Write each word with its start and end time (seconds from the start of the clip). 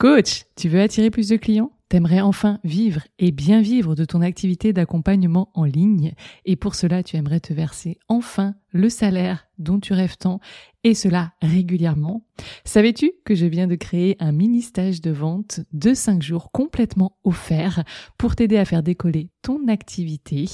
Coach, 0.00 0.44
tu 0.54 0.68
veux 0.68 0.80
attirer 0.80 1.10
plus 1.10 1.28
de 1.28 1.36
clients? 1.36 1.72
T'aimerais 1.88 2.20
enfin 2.20 2.60
vivre 2.62 3.00
et 3.18 3.32
bien 3.32 3.60
vivre 3.60 3.96
de 3.96 4.04
ton 4.04 4.20
activité 4.20 4.72
d'accompagnement 4.72 5.50
en 5.54 5.64
ligne? 5.64 6.12
Et 6.44 6.54
pour 6.54 6.76
cela 6.76 7.02
tu 7.02 7.16
aimerais 7.16 7.40
te 7.40 7.52
verser 7.52 7.98
enfin 8.06 8.54
le 8.70 8.88
salaire 8.88 9.46
dont 9.58 9.80
tu 9.80 9.92
rêves 9.92 10.16
tant 10.16 10.40
et 10.84 10.94
cela 10.94 11.32
régulièrement. 11.42 12.22
Savais-tu 12.64 13.12
que 13.24 13.34
je 13.34 13.46
viens 13.46 13.66
de 13.66 13.74
créer 13.74 14.16
un 14.20 14.30
mini 14.30 14.62
stage 14.62 15.00
de 15.00 15.10
vente 15.10 15.60
de 15.72 15.92
5 15.92 16.22
jours 16.22 16.52
complètement 16.52 17.18
offert 17.24 17.82
pour 18.16 18.36
t'aider 18.36 18.56
à 18.56 18.64
faire 18.64 18.84
décoller 18.84 19.30
ton 19.42 19.66
activité 19.66 20.44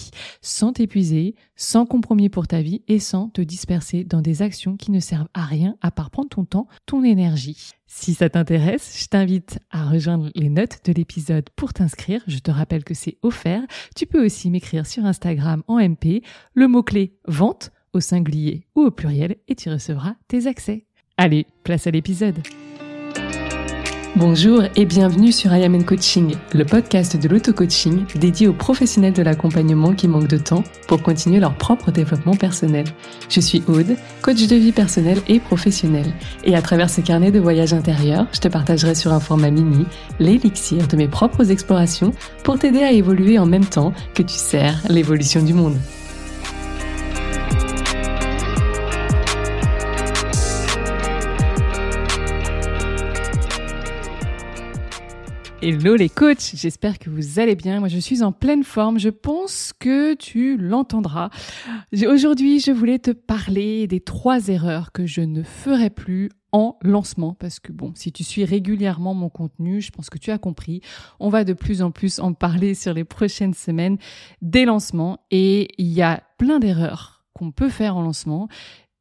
sans 0.40 0.72
t'épuiser, 0.72 1.34
sans 1.56 1.84
compromis 1.84 2.30
pour 2.30 2.46
ta 2.46 2.62
vie 2.62 2.82
et 2.88 2.98
sans 2.98 3.28
te 3.28 3.42
disperser 3.42 4.04
dans 4.04 4.22
des 4.22 4.40
actions 4.40 4.76
qui 4.76 4.90
ne 4.90 5.00
servent 5.00 5.28
à 5.34 5.44
rien 5.44 5.76
à 5.82 5.90
part 5.90 6.10
prendre 6.10 6.30
ton 6.30 6.44
temps, 6.44 6.68
ton 6.86 7.04
énergie. 7.04 7.72
Si 7.86 8.14
ça 8.14 8.30
t'intéresse, 8.30 8.98
je 9.00 9.06
t'invite 9.06 9.58
à 9.70 9.88
rejoindre 9.88 10.30
les 10.34 10.48
notes 10.48 10.78
de 10.86 10.92
l'épisode 10.92 11.48
pour 11.54 11.74
t'inscrire. 11.74 12.22
Je 12.26 12.38
te 12.38 12.50
rappelle 12.50 12.82
que 12.82 12.94
c'est 12.94 13.18
offert. 13.22 13.62
Tu 13.94 14.06
peux 14.06 14.24
aussi 14.24 14.50
m'écrire 14.50 14.86
sur 14.86 15.04
Instagram 15.04 15.62
en 15.68 15.78
MP 15.78 16.22
le 16.54 16.66
mot-clé 16.66 17.18
vente 17.28 17.70
au 17.94 18.00
singulier 18.00 18.66
ou 18.74 18.82
au 18.82 18.90
pluriel 18.90 19.36
et 19.48 19.54
tu 19.54 19.70
recevras 19.70 20.14
tes 20.28 20.46
accès. 20.46 20.84
Allez, 21.16 21.46
place 21.62 21.86
à 21.86 21.90
l'épisode. 21.90 22.36
Bonjour 24.16 24.62
et 24.76 24.84
bienvenue 24.84 25.32
sur 25.32 25.52
I 25.52 25.64
Am 25.64 25.84
Coaching, 25.84 26.36
le 26.52 26.64
podcast 26.64 27.16
de 27.16 27.28
l'auto-coaching 27.28 28.04
dédié 28.14 28.46
aux 28.46 28.52
professionnels 28.52 29.12
de 29.12 29.24
l'accompagnement 29.24 29.92
qui 29.92 30.06
manquent 30.06 30.28
de 30.28 30.38
temps 30.38 30.62
pour 30.86 31.02
continuer 31.02 31.40
leur 31.40 31.56
propre 31.56 31.90
développement 31.90 32.36
personnel. 32.36 32.84
Je 33.28 33.40
suis 33.40 33.64
Aude, 33.66 33.96
coach 34.22 34.46
de 34.46 34.54
vie 34.54 34.70
personnelle 34.70 35.18
et 35.26 35.40
professionnelle. 35.40 36.14
Et 36.44 36.54
à 36.54 36.62
travers 36.62 36.90
ce 36.90 37.00
carnet 37.00 37.32
de 37.32 37.40
voyage 37.40 37.72
intérieur, 37.72 38.28
je 38.32 38.38
te 38.38 38.46
partagerai 38.46 38.94
sur 38.94 39.12
un 39.12 39.18
format 39.18 39.50
mini 39.50 39.84
l'élixir 40.20 40.86
de 40.86 40.96
mes 40.96 41.08
propres 41.08 41.50
explorations 41.50 42.12
pour 42.44 42.56
t'aider 42.56 42.84
à 42.84 42.92
évoluer 42.92 43.40
en 43.40 43.46
même 43.46 43.66
temps 43.66 43.92
que 44.14 44.22
tu 44.22 44.34
sers 44.34 44.80
l'évolution 44.88 45.42
du 45.42 45.54
monde. 45.54 45.76
Hello 55.66 55.96
les 55.96 56.10
coachs, 56.10 56.52
j'espère 56.56 56.98
que 56.98 57.08
vous 57.08 57.38
allez 57.38 57.54
bien. 57.56 57.80
Moi 57.80 57.88
je 57.88 57.98
suis 57.98 58.22
en 58.22 58.32
pleine 58.32 58.64
forme, 58.64 58.98
je 58.98 59.08
pense 59.08 59.72
que 59.72 60.12
tu 60.12 60.58
l'entendras. 60.58 61.30
Aujourd'hui 62.06 62.60
je 62.60 62.70
voulais 62.70 62.98
te 62.98 63.12
parler 63.12 63.86
des 63.86 64.00
trois 64.00 64.48
erreurs 64.48 64.92
que 64.92 65.06
je 65.06 65.22
ne 65.22 65.42
ferai 65.42 65.88
plus 65.88 66.28
en 66.52 66.76
lancement 66.82 67.32
parce 67.32 67.60
que 67.60 67.72
bon, 67.72 67.92
si 67.94 68.12
tu 68.12 68.24
suis 68.24 68.44
régulièrement 68.44 69.14
mon 69.14 69.30
contenu, 69.30 69.80
je 69.80 69.90
pense 69.90 70.10
que 70.10 70.18
tu 70.18 70.30
as 70.30 70.36
compris, 70.36 70.82
on 71.18 71.30
va 71.30 71.44
de 71.44 71.54
plus 71.54 71.80
en 71.80 71.90
plus 71.90 72.18
en 72.20 72.34
parler 72.34 72.74
sur 72.74 72.92
les 72.92 73.04
prochaines 73.04 73.54
semaines 73.54 73.96
des 74.42 74.66
lancements 74.66 75.20
et 75.30 75.68
il 75.78 75.90
y 75.90 76.02
a 76.02 76.22
plein 76.36 76.58
d'erreurs 76.58 77.24
qu'on 77.32 77.52
peut 77.52 77.70
faire 77.70 77.96
en 77.96 78.02
lancement 78.02 78.48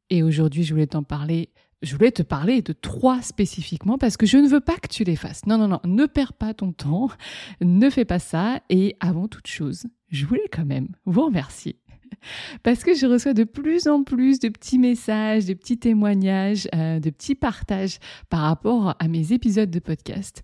et 0.08 0.22
aujourd'hui 0.22 0.64
je 0.64 0.72
voulais 0.72 0.86
t'en 0.86 1.02
parler 1.02 1.50
je 1.84 1.94
voulais 1.94 2.10
te 2.10 2.22
parler 2.22 2.62
de 2.62 2.72
trois 2.72 3.22
spécifiquement 3.22 3.98
parce 3.98 4.16
que 4.16 4.26
je 4.26 4.38
ne 4.38 4.48
veux 4.48 4.60
pas 4.60 4.76
que 4.76 4.88
tu 4.88 5.04
les 5.04 5.16
fasses. 5.16 5.46
Non, 5.46 5.58
non, 5.58 5.68
non, 5.68 5.80
ne 5.84 6.06
perds 6.06 6.32
pas 6.32 6.54
ton 6.54 6.72
temps, 6.72 7.08
ne 7.60 7.90
fais 7.90 8.04
pas 8.04 8.18
ça. 8.18 8.60
Et 8.70 8.96
avant 9.00 9.28
toute 9.28 9.46
chose, 9.46 9.86
je 10.08 10.26
voulais 10.26 10.48
quand 10.50 10.64
même 10.64 10.88
vous 11.04 11.26
remercier 11.26 11.76
parce 12.62 12.84
que 12.84 12.94
je 12.94 13.06
reçois 13.06 13.34
de 13.34 13.44
plus 13.44 13.86
en 13.86 14.02
plus 14.02 14.38
de 14.38 14.48
petits 14.48 14.78
messages, 14.78 15.46
de 15.46 15.54
petits 15.54 15.78
témoignages, 15.78 16.68
euh, 16.74 17.00
de 17.00 17.10
petits 17.10 17.34
partages 17.34 17.98
par 18.30 18.40
rapport 18.40 18.94
à 18.98 19.08
mes 19.08 19.32
épisodes 19.32 19.70
de 19.70 19.78
podcast. 19.78 20.42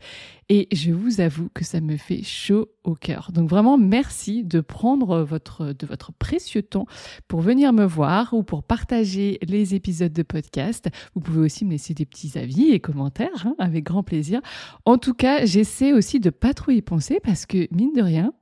Et 0.49 0.67
je 0.73 0.91
vous 0.91 1.21
avoue 1.21 1.49
que 1.55 1.65
ça 1.65 1.81
me 1.81 1.97
fait 1.97 2.25
chaud 2.25 2.71
au 2.83 2.95
cœur. 2.95 3.31
Donc 3.33 3.49
vraiment, 3.49 3.79
merci 3.79 4.43
de 4.43 4.61
prendre 4.61 5.21
votre, 5.21 5.73
de 5.73 5.87
votre 5.87 6.13
précieux 6.13 6.63
temps 6.63 6.87
pour 7.29 7.41
venir 7.41 7.73
me 7.73 7.85
voir 7.85 8.35
ou 8.35 8.43
pour 8.43 8.65
partager 8.65 9.39
les 9.43 9.77
épisodes 9.77 10.13
de 10.13 10.23
podcast. 10.25 10.89
Vous 11.15 11.21
pouvez 11.21 11.41
aussi 11.41 11.65
me 11.65 11.71
laisser 11.71 11.95
des 11.95 12.05
petits 12.05 12.37
avis 12.37 12.71
et 12.71 12.81
commentaires, 12.81 13.47
hein, 13.47 13.55
avec 13.59 13.85
grand 13.85 14.03
plaisir. 14.03 14.41
En 14.87 14.99
tout 14.99 15.15
cas, 15.15 15.45
j'essaie 15.45 15.93
aussi 15.93 16.19
de 16.19 16.31
pas 16.31 16.53
trop 16.53 16.73
y 16.73 16.83
penser 16.83 17.21
parce 17.23 17.47
que, 17.47 17.69
mine 17.71 17.93
de 17.93 18.03
rien, 18.03 18.33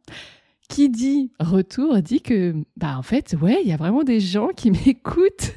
qui 0.68 0.90
dit 0.90 1.32
retour 1.40 2.00
dit 2.02 2.20
que 2.20 2.54
bah 2.76 2.96
en 2.98 3.02
fait 3.02 3.34
ouais 3.40 3.60
il 3.64 3.68
y 3.68 3.72
a 3.72 3.76
vraiment 3.76 4.04
des 4.04 4.20
gens 4.20 4.48
qui 4.48 4.70
m'écoutent. 4.86 5.54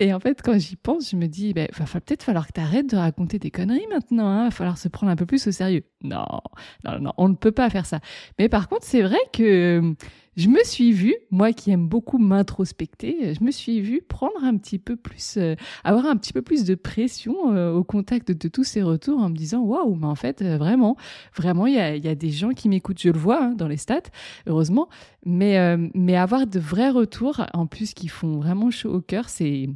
Et 0.00 0.12
en 0.14 0.20
fait 0.20 0.40
quand 0.42 0.58
j'y 0.58 0.76
pense 0.76 1.10
je 1.10 1.16
me 1.16 1.26
dis 1.26 1.52
bah, 1.52 1.66
va 1.70 2.00
peut-être 2.00 2.22
falloir 2.22 2.46
que 2.46 2.52
tu 2.52 2.60
arrêtes 2.60 2.90
de 2.90 2.96
raconter 2.96 3.38
des 3.38 3.50
conneries 3.50 3.86
maintenant 3.90 4.28
hein, 4.28 4.44
va 4.44 4.50
falloir 4.50 4.78
se 4.78 4.88
prendre 4.88 5.12
un 5.12 5.16
peu 5.16 5.26
plus 5.26 5.46
au 5.46 5.52
sérieux. 5.52 5.84
Non 6.02 6.24
non 6.84 6.98
non 7.00 7.12
on 7.18 7.28
ne 7.28 7.34
peut 7.34 7.52
pas 7.52 7.68
faire 7.68 7.86
ça. 7.86 8.00
Mais 8.38 8.48
par 8.48 8.68
contre 8.68 8.84
c'est 8.84 9.02
vrai 9.02 9.18
que 9.32 9.94
je 10.36 10.48
me 10.48 10.62
suis 10.64 10.92
vue, 10.92 11.14
moi 11.30 11.52
qui 11.52 11.70
aime 11.70 11.86
beaucoup 11.86 12.18
m'introspecter, 12.18 13.34
je 13.34 13.44
me 13.44 13.50
suis 13.50 13.80
vue 13.80 14.02
prendre 14.02 14.42
un 14.42 14.56
petit 14.56 14.78
peu 14.78 14.96
plus, 14.96 15.36
euh, 15.36 15.54
avoir 15.84 16.06
un 16.06 16.16
petit 16.16 16.32
peu 16.32 16.42
plus 16.42 16.64
de 16.64 16.74
pression 16.74 17.52
euh, 17.54 17.72
au 17.72 17.84
contact 17.84 18.32
de, 18.32 18.48
tous 18.48 18.64
ces 18.64 18.82
retours 18.82 19.20
en 19.20 19.28
me 19.28 19.36
disant 19.36 19.60
waouh, 19.60 19.94
mais 19.94 20.06
en 20.06 20.14
fait 20.14 20.42
euh, 20.42 20.58
vraiment, 20.58 20.96
vraiment 21.36 21.66
il 21.66 21.74
y 21.74 21.78
a, 21.78 21.96
y 21.96 22.08
a, 22.08 22.14
des 22.14 22.30
gens 22.30 22.50
qui 22.50 22.68
m'écoutent, 22.68 23.00
je 23.00 23.10
le 23.10 23.18
vois 23.18 23.42
hein, 23.42 23.54
dans 23.54 23.68
les 23.68 23.76
stats, 23.76 24.10
heureusement, 24.46 24.88
mais 25.24 25.54
mais 25.94 26.16
avoir 26.16 26.46
de 26.46 26.58
vrais 26.58 26.90
retours 26.90 27.46
en 27.54 27.66
plus 27.66 27.94
qui 27.94 28.08
font 28.08 28.38
vraiment 28.38 28.70
chaud 28.70 28.92
au 28.92 29.00
cœur, 29.00 29.28
c'est 29.28 29.68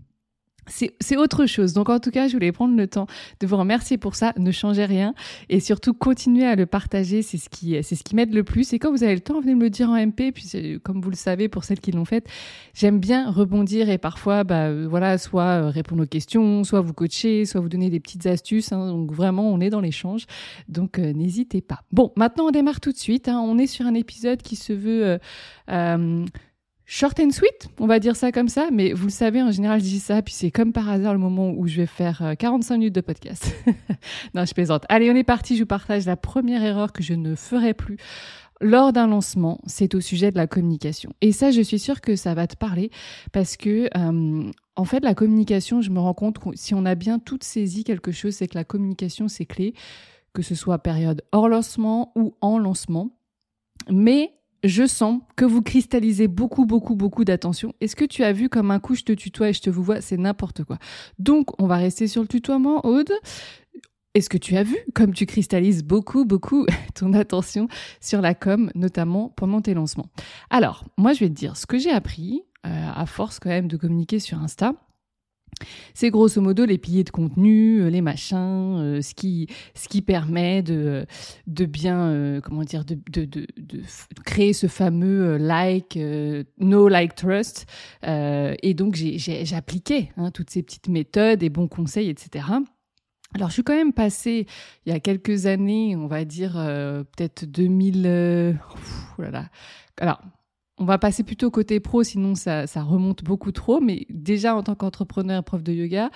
c'est 0.69 1.17
autre 1.17 1.47
chose. 1.47 1.73
Donc 1.73 1.89
en 1.89 2.01
tout 2.01 2.11
cas, 2.11 2.29
je 2.29 2.35
voulais 2.35 2.53
prendre 2.53 2.77
le 2.77 2.87
temps 2.87 3.07
de 3.41 3.47
vous 3.47 3.57
remercier 3.57 3.99
pour 3.99 4.15
ça. 4.15 4.33
Ne 4.37 4.51
changez 4.51 4.85
rien 4.85 5.15
et 5.49 5.61
surtout 5.61 5.95
continuez 5.95 6.47
à 6.47 6.57
le 6.57 6.67
partager. 6.67 7.23
C'est 7.23 7.39
ce 7.39 7.49
qui 7.49 7.77
c'est 7.83 7.95
ce 7.95 8.05
qui 8.05 8.15
m'aide 8.15 8.35
le 8.35 8.45
plus. 8.45 8.73
Et 8.73 8.79
quand 8.79 8.91
vous 8.91 9.05
avez 9.05 9.15
le 9.15 9.21
temps, 9.21 9.41
venez 9.41 9.55
me 9.55 9.63
le 9.63 9.71
dire 9.71 9.91
en 9.91 9.97
MP. 9.97 10.33
Puis 10.33 10.81
comme 10.83 11.01
vous 11.01 11.11
le 11.11 11.17
savez, 11.17 11.49
pour 11.49 11.65
celles 11.65 11.81
qui 11.81 11.93
l'ont 11.93 12.05
fait, 12.05 12.27
j'aime 12.75 12.99
bien 12.99 13.31
rebondir 13.31 13.89
et 13.91 13.99
parfois, 13.99 14.45
bah 14.45 14.67
euh, 14.67 14.87
voilà, 14.89 15.19
soit 15.19 15.43
euh, 15.43 15.71
répondre 15.71 16.03
aux 16.03 16.07
questions, 16.07 16.65
soit 16.65 16.81
vous 16.81 16.93
coacher, 16.93 17.45
soit 17.45 17.61
vous 17.61 17.69
donner 17.69 17.91
des 17.91 18.01
petites 18.01 18.27
astuces. 18.27 18.73
Hein. 18.73 18.89
Donc 18.89 19.13
vraiment, 19.13 19.51
on 19.51 19.61
est 19.61 19.71
dans 19.71 19.81
l'échange. 19.81 20.27
Donc 20.69 20.99
euh, 20.99 21.13
n'hésitez 21.13 21.61
pas. 21.61 21.83
Bon, 21.93 22.13
maintenant 22.17 22.47
on 22.49 22.51
démarre 22.51 22.81
tout 22.81 22.93
de 22.93 22.97
suite. 22.97 23.29
Hein. 23.29 23.41
On 23.41 23.59
est 23.59 23.67
sur 23.67 23.87
un 23.87 23.95
épisode 23.95 24.43
qui 24.43 24.57
se 24.57 24.73
veut 24.73 25.19
euh, 25.71 26.25
short 26.91 27.21
and 27.21 27.31
sweet, 27.31 27.69
on 27.79 27.87
va 27.87 28.01
dire 28.01 28.17
ça 28.17 28.33
comme 28.33 28.49
ça, 28.49 28.71
mais 28.73 28.95
vous 28.95 29.05
le 29.05 29.13
savez, 29.13 29.43
en 29.43 29.51
général, 29.51 29.79
je 29.79 29.85
dis 29.85 30.01
ça, 30.01 30.23
puis 30.23 30.33
c'est 30.33 30.51
comme 30.51 30.73
par 30.73 30.89
hasard 30.89 31.13
le 31.13 31.19
moment 31.19 31.51
où 31.51 31.67
je 31.67 31.83
vais 31.83 31.87
faire 31.87 32.35
45 32.39 32.75
euh, 32.75 32.79
minutes 32.79 32.95
de 32.95 33.03
podcast. 33.03 33.55
non, 34.35 34.47
je 34.47 34.55
plaisante. 34.55 34.85
Allez, 34.89 35.11
on 35.11 35.15
est 35.15 35.23
parti, 35.23 35.55
je 35.55 35.63
vous 35.63 35.67
partage 35.67 36.07
la 36.07 36.17
première 36.17 36.65
erreur 36.65 36.95
que 36.95 37.03
je 37.03 37.13
ne 37.13 37.35
ferai 37.35 37.75
plus 37.75 37.99
lors 38.61 38.93
d'un 38.93 39.07
lancement, 39.07 39.61
c'est 39.67 39.95
au 39.95 40.01
sujet 40.01 40.33
de 40.33 40.37
la 40.37 40.47
communication. 40.47 41.13
Et 41.21 41.31
ça, 41.31 41.51
je 41.51 41.61
suis 41.61 41.79
sûre 41.79 42.01
que 42.01 42.17
ça 42.17 42.35
va 42.35 42.47
te 42.47 42.57
parler 42.57 42.91
parce 43.33 43.57
que, 43.57 43.89
euh, 43.97 44.51
en 44.75 44.85
fait, 44.85 45.05
la 45.05 45.15
communication, 45.15 45.81
je 45.81 45.91
me 45.91 46.01
rends 46.01 46.15
compte 46.15 46.39
que 46.39 46.49
si 46.55 46.75
on 46.75 46.85
a 46.85 46.95
bien 46.95 47.21
toutes 47.21 47.45
saisi 47.45 47.85
quelque 47.85 48.11
chose, 48.11 48.35
c'est 48.35 48.49
que 48.49 48.57
la 48.57 48.65
communication, 48.65 49.29
c'est 49.29 49.47
clé, 49.47 49.75
que 50.33 50.43
ce 50.43 50.55
soit 50.55 50.79
période 50.79 51.23
hors 51.31 51.49
lancement 51.49 52.13
ou 52.17 52.35
en 52.41 52.59
lancement. 52.59 53.11
Mais 53.91 54.33
je 54.65 54.87
sens 54.87 55.21
que 55.37 55.45
vous 55.45 55.63
cristallisez 55.63 56.29
beaucoup, 56.29 56.67
beaucoup, 56.67 56.97
beaucoup 56.97 57.25
d'attention. 57.25 57.73
Est-ce 57.81 57.97
que 57.97 58.05
tu 58.05 58.25
as 58.25 58.33
vu 58.33 58.49
comme 58.49 58.71
un 58.71 58.81
coup 58.81 58.95
je 58.95 59.05
te 59.05 59.13
tutoie 59.13 59.51
et 59.51 59.53
je 59.53 59.63
te 59.63 59.71
vois, 59.71 60.01
c'est 60.01 60.17
n'importe 60.17 60.65
quoi. 60.65 60.79
Donc, 61.19 61.61
on 61.61 61.67
va 61.67 61.77
rester 61.77 62.07
sur 62.07 62.23
le 62.23 62.29
tutoiement, 62.29 62.85
Aude. 62.85 63.13
Est-ce 64.15 64.29
que 64.29 64.39
tu 64.39 64.57
as 64.57 64.63
vu 64.63 64.77
comme 64.95 65.13
tu 65.13 65.27
cristallises 65.27 65.85
beaucoup, 65.85 66.25
beaucoup 66.25 66.67
ton 66.95 67.13
attention 67.13 67.69
sur 68.01 68.21
la 68.21 68.35
com, 68.35 68.71
notamment 68.75 69.29
pendant 69.37 69.61
tes 69.61 69.75
lancements? 69.75 70.11
Alors, 70.51 70.85
moi, 70.97 71.13
je 71.13 71.21
vais 71.21 71.29
te 71.29 71.35
dire 71.35 71.57
ce 71.57 71.67
que 71.67 71.79
j'ai 71.79 71.91
appris, 71.91 72.43
euh, 72.67 72.91
à 72.95 73.07
force 73.07 73.39
quand 73.39 73.51
même 73.51 73.69
de 73.69 73.77
communiquer 73.77 74.19
sur 74.19 74.39
Insta. 74.39 74.73
C'est 75.95 76.11
grosso 76.11 76.41
modo 76.41 76.65
les 76.65 76.79
piliers 76.79 77.05
de 77.05 77.11
contenu, 77.11 77.81
euh, 77.81 77.91
les 77.91 78.01
machins, 78.01 78.77
euh, 78.79 79.03
ce 79.03 79.15
qui 79.15 79.49
ce 79.75 79.89
qui 79.89 80.03
permet 80.03 80.63
de 80.63 81.07
de 81.47 81.65
bien 81.65 82.09
euh, 82.09 82.41
comment 82.41 82.63
dire 82.63 82.85
de, 82.85 82.99
de, 83.11 83.25
de, 83.25 83.47
créer 84.25 84.53
ce 84.53 84.67
fameux 84.67 85.37
like 85.37 85.99
no 86.59 86.89
like 86.89 87.15
trust 87.15 87.67
et 88.03 88.75
donc 88.75 88.95
j'ai 88.95 89.55
appliqué 89.55 90.11
hein, 90.17 90.31
toutes 90.31 90.51
ces 90.51 90.63
petites 90.63 90.89
méthodes 90.89 91.43
et 91.43 91.49
bons 91.49 91.69
conseils 91.69 92.09
etc. 92.09 92.47
Alors, 93.35 93.49
je 93.49 93.55
suis 93.55 93.63
quand 93.63 93.77
même 93.77 93.93
passée 93.93 94.47
il 94.87 94.93
y 94.93 94.97
a 94.97 95.01
quelques 95.01 95.45
années, 95.45 95.95
on 95.97 96.07
va 96.07 96.25
dire 96.25 96.53
peut-être 96.55 97.45
2000. 97.45 98.59
Oh 99.19 99.23
là 99.23 99.31
là. 99.31 99.49
Alors, 100.01 100.21
on 100.79 100.85
va 100.85 100.99
passer 100.99 101.23
plutôt 101.23 101.51
côté 101.51 101.81
pro, 101.81 102.03
sinon 102.03 102.35
ça, 102.35 102.65
remonte 102.77 103.25
beaucoup 103.25 103.53
trop. 103.53 103.81
Mais 103.81 104.07
déjà, 104.11 104.55
en 104.55 104.63
tant 104.63 104.75
qu'entrepreneur, 104.75 105.43
prof 105.45 105.63
de 105.63 105.73
yoga, 105.73 106.11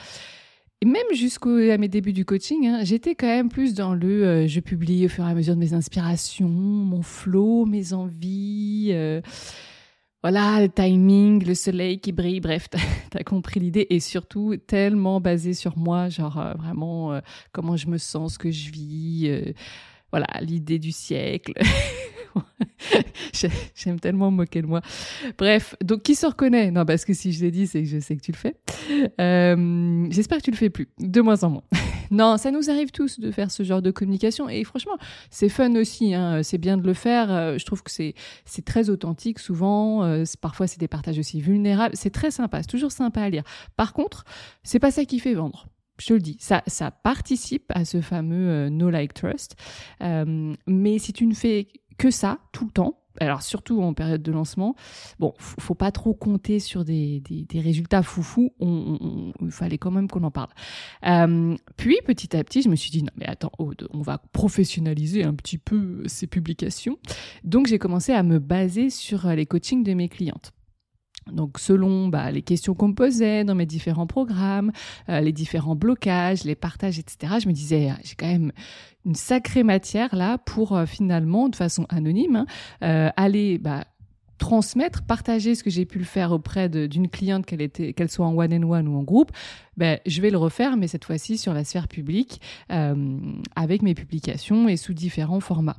et 0.81 0.85
même 0.85 1.07
jusqu'à 1.15 1.79
mes 1.79 1.89
débuts 1.89 2.13
du 2.13 2.25
coaching, 2.25 2.67
hein, 2.67 2.81
j'étais 2.83 3.15
quand 3.15 3.29
même 3.29 3.49
plus 3.49 3.75
dans 3.75 3.95
le 3.95 4.25
euh, 4.25 4.49
je 4.49 4.59
publie 4.59 5.07
au 5.07 5.09
fur 5.09 5.25
et 5.25 5.31
à 5.31 5.35
mesure 5.35 5.55
de 5.55 5.61
mes 5.61 5.75
inspirations, 5.75 6.49
mon 6.49 7.03
flow, 7.03 7.67
mes 7.67 7.93
envies. 7.93 8.89
Euh, 8.91 9.21
voilà, 10.25 10.61
le 10.61 10.69
timing, 10.69 11.45
le 11.45 11.55
soleil 11.55 12.01
qui 12.01 12.11
brille, 12.11 12.41
bref, 12.41 12.69
t'as 13.11 13.23
compris 13.25 13.61
l'idée 13.61 13.87
et 13.91 14.01
surtout 14.01 14.57
tellement 14.57 15.21
basé 15.21 15.55
sur 15.55 15.79
moi, 15.79 16.09
genre 16.09 16.39
euh, 16.39 16.55
vraiment 16.55 17.21
comment 17.53 17.77
je 17.77 17.87
me 17.89 17.99
sens, 17.99 18.35
ce 18.35 18.39
que 18.39 18.51
je 18.51 18.71
vis, 18.71 19.55
voilà, 20.13 20.27
l'idée 20.41 20.79
du 20.79 20.93
siècle. 20.93 21.53
J'aime 23.75 23.99
tellement 24.01 24.31
moquer 24.31 24.63
de 24.63 24.67
moi. 24.67 24.81
Bref, 25.39 25.75
donc 25.83 26.03
qui 26.03 26.15
se 26.15 26.27
reconnaît? 26.27 26.71
Non, 26.71 26.85
parce 26.85 27.05
que 27.05 27.13
si 27.13 27.33
je 27.33 27.45
l'ai 27.45 27.51
dit, 27.51 27.67
c'est 27.67 27.83
que 27.83 27.89
je 27.89 27.99
sais 27.99 28.17
que 28.17 28.23
tu 28.23 28.33
le 28.33 28.37
fais. 28.37 28.57
J'espère 30.11 30.39
que 30.39 30.45
tu 30.45 30.51
le 30.51 30.57
fais 30.57 30.71
plus, 30.71 30.89
de 30.99 31.21
moins 31.21 31.43
en 31.43 31.51
moins. 31.51 31.65
Non, 32.13 32.37
ça 32.37 32.51
nous 32.51 32.69
arrive 32.69 32.91
tous 32.91 33.21
de 33.21 33.31
faire 33.31 33.51
ce 33.51 33.63
genre 33.63 33.81
de 33.81 33.91
communication 33.91 34.47
et 34.47 34.65
franchement, 34.65 34.99
c'est 35.31 35.49
fun 35.49 35.75
aussi. 35.77 36.13
Hein. 36.13 36.43
C'est 36.43 36.59
bien 36.59 36.77
de 36.77 36.87
le 36.87 36.93
faire. 36.93 37.33
Euh, 37.33 37.57
je 37.57 37.65
trouve 37.65 37.83
que 37.83 37.91
c'est 37.91 38.13
c'est 38.45 38.67
très 38.67 38.91
authentique 38.91 39.39
souvent. 39.39 40.05
Euh, 40.05 40.25
parfois, 40.43 40.67
c'est 40.67 40.79
des 40.79 40.89
partages 40.89 41.19
aussi 41.19 41.41
vulnérables. 41.41 41.97
C'est 41.97 42.11
très 42.11 42.31
sympa. 42.31 42.61
C'est 42.61 42.69
toujours 42.69 42.93
sympa 42.93 43.23
à 43.23 43.31
lire. 43.31 43.45
Par 43.77 43.95
contre, 43.95 44.25
c'est 44.63 44.79
pas 44.79 44.91
ça 44.91 45.07
qui 45.07 45.21
fait 45.21 45.33
vendre. 45.33 45.69
Je 46.03 46.09
te 46.09 46.13
le 46.15 46.21
dis, 46.21 46.37
ça, 46.41 46.65
ça 46.67 46.91
participe 46.91 47.71
à 47.73 47.85
ce 47.85 48.01
fameux 48.01 48.49
euh, 48.49 48.71
no 48.71 48.91
like 48.91 49.15
trust. 49.15 49.55
mais 50.01 50.99
si 50.99 51.13
tu 51.13 51.27
ne 51.27 51.35
fais 51.35 51.69
que 51.97 52.11
ça 52.11 52.39
tout 52.51 52.65
le 52.65 52.73
temps, 52.73 52.99
alors 53.21 53.43
surtout 53.43 53.83
en 53.83 53.95
période 53.95 54.23
de 54.23 54.33
lancement, 54.33 54.75
bon, 55.21 55.35
faut 55.39 55.75
pas 55.75 55.93
trop 55.93 56.15
compter 56.15 56.59
sur 56.59 56.85
des, 56.85 57.21
des, 57.21 57.61
résultats 57.61 58.03
foufous. 58.03 58.53
il 58.61 59.51
fallait 59.51 59.79
quand 59.79 59.93
même 59.93 60.09
qu'on 60.09 60.25
en 60.25 60.31
parle. 60.31 60.49
Euh, 61.07 61.55
puis 61.77 61.99
petit 62.05 62.37
à 62.37 62.43
petit, 62.43 62.63
je 62.63 62.69
me 62.69 62.77
suis 62.77 62.91
dit 62.91 63.03
non 63.03 63.13
mais 63.17 63.27
attends, 63.27 63.53
on 63.59 64.01
va 64.01 64.19
professionnaliser 64.19 65.25
un 65.25 65.35
petit 65.35 65.59
peu 65.59 66.03
ces 66.07 66.27
publications. 66.27 66.99
Donc 67.45 67.67
j'ai 67.67 67.79
commencé 67.79 68.13
à 68.13 68.23
me 68.23 68.39
baser 68.39 68.91
sur 68.91 69.29
les 69.29 69.47
coachings 69.47 69.85
de 69.85 69.95
mes 69.95 70.09
clientes. 70.09 70.53
Donc 71.31 71.59
selon 71.59 72.09
bah, 72.09 72.31
les 72.31 72.43
questions 72.43 72.75
qu'on 72.75 72.89
me 72.89 72.95
posait 72.95 73.45
dans 73.45 73.55
mes 73.55 73.67
différents 73.67 74.07
programmes, 74.07 74.73
euh, 75.09 75.21
les 75.21 75.33
différents 75.33 75.77
blocages, 75.77 76.45
les 76.45 76.55
partages, 76.55 76.99
etc., 76.99 77.35
je 77.43 77.49
me 77.49 77.53
disais, 77.53 77.91
ah, 77.91 77.99
j'ai 78.03 78.15
quand 78.15 78.27
même 78.27 78.53
une 79.05 79.15
sacrée 79.15 79.63
matière 79.63 80.15
là 80.15 80.39
pour 80.39 80.77
euh, 80.77 80.87
finalement, 80.87 81.49
de 81.49 81.57
façon 81.57 81.87
anonyme, 81.89 82.37
hein, 82.37 82.47
euh, 82.83 83.11
aller 83.17 83.59
bah, 83.59 83.85
transmettre, 84.39 85.03
partager 85.03 85.55
ce 85.55 85.63
que 85.63 85.71
j'ai 85.71 85.85
pu 85.85 85.99
le 85.99 86.05
faire 86.05 86.33
auprès 86.33 86.69
d'une 86.69 87.09
cliente, 87.09 87.47
qu'elle 87.47 88.11
soit 88.11 88.27
en 88.27 88.37
one 88.37 88.53
and 88.53 88.69
one 88.69 88.89
ou 88.89 88.97
en 88.99 89.05
groupe, 89.05 89.31
ben, 89.77 90.01
je 90.05 90.21
vais 90.21 90.31
le 90.31 90.39
refaire, 90.39 90.77
mais 90.77 90.89
cette 90.89 91.05
fois-ci 91.05 91.39
sur 91.39 91.55
la 91.55 91.63
sphère 91.63 91.87
publique, 91.87 92.41
avec 92.69 93.83
mes 93.83 93.95
publications 93.95 94.69
et 94.69 94.77
sous 94.77 94.95
différents 94.95 95.39
formats. 95.39 95.79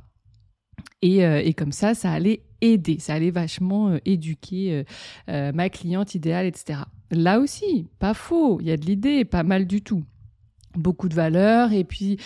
Et, 1.02 1.18
et, 1.18 1.52
comme 1.52 1.72
ça, 1.72 1.94
ça 1.94 2.10
allait 2.10 2.40
aider, 2.64 2.98
ça 2.98 3.14
allait 3.14 3.30
vachement 3.30 3.90
euh, 3.90 3.98
éduquer 4.04 4.72
euh, 4.72 4.84
euh, 5.28 5.52
ma 5.52 5.68
cliente 5.68 6.14
idéale, 6.14 6.46
etc. 6.46 6.80
Là 7.10 7.38
aussi, 7.38 7.86
pas 7.98 8.14
faux, 8.14 8.58
il 8.60 8.66
y 8.66 8.72
a 8.72 8.76
de 8.76 8.84
l'idée, 8.86 9.24
pas 9.24 9.42
mal 9.42 9.66
du 9.66 9.82
tout 9.82 10.04
beaucoup 10.76 11.08
de 11.08 11.14
valeur 11.14 11.72
et 11.72 11.84
puis 11.84 12.18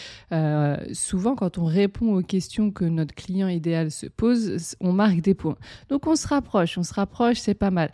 souvent 0.93 1.35
quand 1.35 1.59
on 1.59 1.67
répond 1.67 2.17
aux 2.17 2.23
questions 2.23 2.71
que 2.71 2.87
notre 2.87 3.15
client 3.15 3.49
idéal 3.49 3.91
se 3.91 4.07
pose, 4.07 4.75
on 4.81 4.95
marque 4.95 5.21
des 5.21 5.35
points. 5.35 5.59
Donc 5.91 6.07
on 6.07 6.17
se 6.17 6.27
rapproche, 6.27 6.79
on 6.79 6.83
se 6.83 6.95
rapproche, 6.95 7.41
c'est 7.41 7.53
pas 7.53 7.71
mal. 7.71 7.93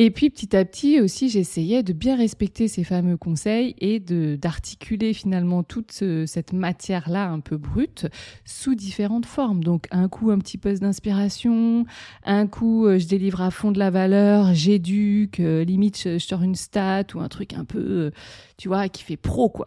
Et 0.00 0.12
puis 0.12 0.30
petit 0.30 0.54
à 0.54 0.64
petit 0.64 1.00
aussi, 1.00 1.28
j'essayais 1.28 1.82
de 1.82 1.92
bien 1.92 2.14
respecter 2.14 2.68
ces 2.68 2.84
fameux 2.84 3.16
conseils 3.16 3.74
et 3.80 3.98
d'articuler 3.98 5.12
finalement 5.12 5.64
toute 5.64 5.90
cette 5.90 6.52
matière-là 6.52 7.28
un 7.28 7.40
peu 7.40 7.56
brute 7.56 8.06
sous 8.44 8.76
différentes 8.76 9.26
formes. 9.26 9.64
Donc 9.64 9.88
un 9.90 10.06
coup 10.08 10.30
un 10.30 10.38
petit 10.38 10.56
poste 10.56 10.82
d'inspiration, 10.82 11.84
un 12.22 12.46
coup 12.46 12.86
euh, 12.86 13.00
je 13.00 13.08
délivre 13.08 13.40
à 13.42 13.50
fond 13.50 13.72
de 13.72 13.80
la 13.80 13.90
valeur, 13.90 14.54
j'éduque, 14.54 15.40
euh, 15.40 15.64
limite 15.64 16.00
je, 16.00 16.18
sors 16.18 16.44
une 16.44 16.54
stat 16.54 17.02
ou 17.16 17.18
un 17.18 17.28
truc 17.28 17.54
un 17.54 17.64
peu, 17.64 17.80
euh, 17.80 18.10
tu 18.56 18.68
vois, 18.68 18.88
qui 18.88 19.02
fait 19.02 19.16
pro 19.16 19.48
quoi. 19.48 19.66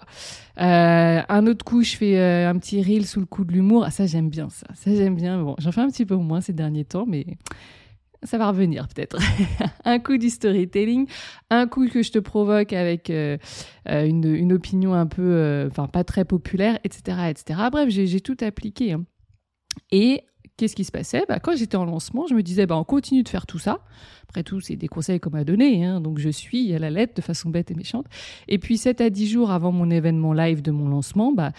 un 0.56 1.46
autre 1.46 1.66
coup 1.66 1.84
je 1.84 1.98
fais 1.98 2.18
un 2.18 2.58
petit 2.58 2.82
reel 2.82 3.06
sous 3.06 3.20
le 3.20 3.26
coup 3.26 3.44
de 3.44 3.52
l'humour. 3.52 3.84
Ah, 3.86 3.92
ça 3.92 4.06
j'aime 4.06 4.30
bien 4.30 4.48
ça, 4.48 4.68
ça 4.76 4.96
j'aime 4.96 5.16
bien. 5.16 5.44
Bon, 5.44 5.58
j'en 5.60 5.74
fais 5.74 5.82
un 5.82 5.90
petit 5.90 6.06
peu 6.06 6.16
moins 6.16 6.40
ces 6.40 6.54
derniers 6.54 6.86
temps, 6.86 7.06
mais 7.06 7.26
ça 8.24 8.38
va 8.38 8.50
revenir 8.50 8.88
peut-être. 8.88 9.18
un 9.86 10.00
coup 10.00 10.18
du 10.18 10.30
storytelling, 10.30 11.08
un 11.50 11.68
coup 11.68 11.88
que 11.88 12.04
je 12.04 12.12
te 12.12 12.20
provoque 12.20 12.74
avec 12.74 13.10
euh, 13.10 13.38
euh, 13.90 14.06
une, 14.06 14.54
opinion 14.54 14.94
un 14.94 15.08
peu, 15.08 15.22
euh, 15.22 15.68
enfin 15.68 15.88
pas 15.88 16.04
très 16.04 16.26
populaire, 16.26 16.80
etc., 16.84 17.30
etc. 17.30 17.60
Bref, 17.72 17.90
j'ai 17.90 18.22
tout 18.22 18.38
appliqué. 18.42 18.94
Hein. 18.94 19.06
Et 19.92 20.24
qu'est-ce 20.58 20.76
qui 20.76 20.84
se 20.84 20.92
passait? 20.92 21.24
Bah, 21.28 21.40
Quand 21.40 21.56
j'étais 21.56 21.78
en 21.78 21.86
lancement, 21.86 22.26
je 22.28 22.34
me 22.34 22.44
disais, 22.44 22.66
bah, 22.66 22.78
on 22.78 22.84
continue 22.84 23.24
de 23.24 23.30
faire 23.30 23.46
tout 23.46 23.60
ça. 23.60 23.80
Après 24.30 24.44
tout, 24.44 24.62
c'est 24.62 24.76
des 24.76 24.88
conseils 24.88 25.20
qu'on 25.20 25.32
m'a 25.32 25.44
donnés, 25.44 25.84
hein, 25.84 26.00
donc 26.00 26.18
je 26.18 26.30
suis 26.30 26.74
à 26.74 26.80
la 26.80 26.90
lettre 26.90 27.14
de 27.16 27.22
façon 27.22 27.50
bête 27.50 27.70
et 27.72 27.76
méchante. 27.76 28.06
Et 28.48 28.60
puis 28.60 28.78
7 28.78 29.02
à 29.02 29.10
10 29.10 29.28
jours 29.30 29.52
avant 29.52 29.72
mon 29.72 29.90
événement 29.90 30.34
live 30.34 30.62
de 30.62 30.72
mon 30.72 30.88
lancement, 30.88 31.34
bah, 31.34 31.52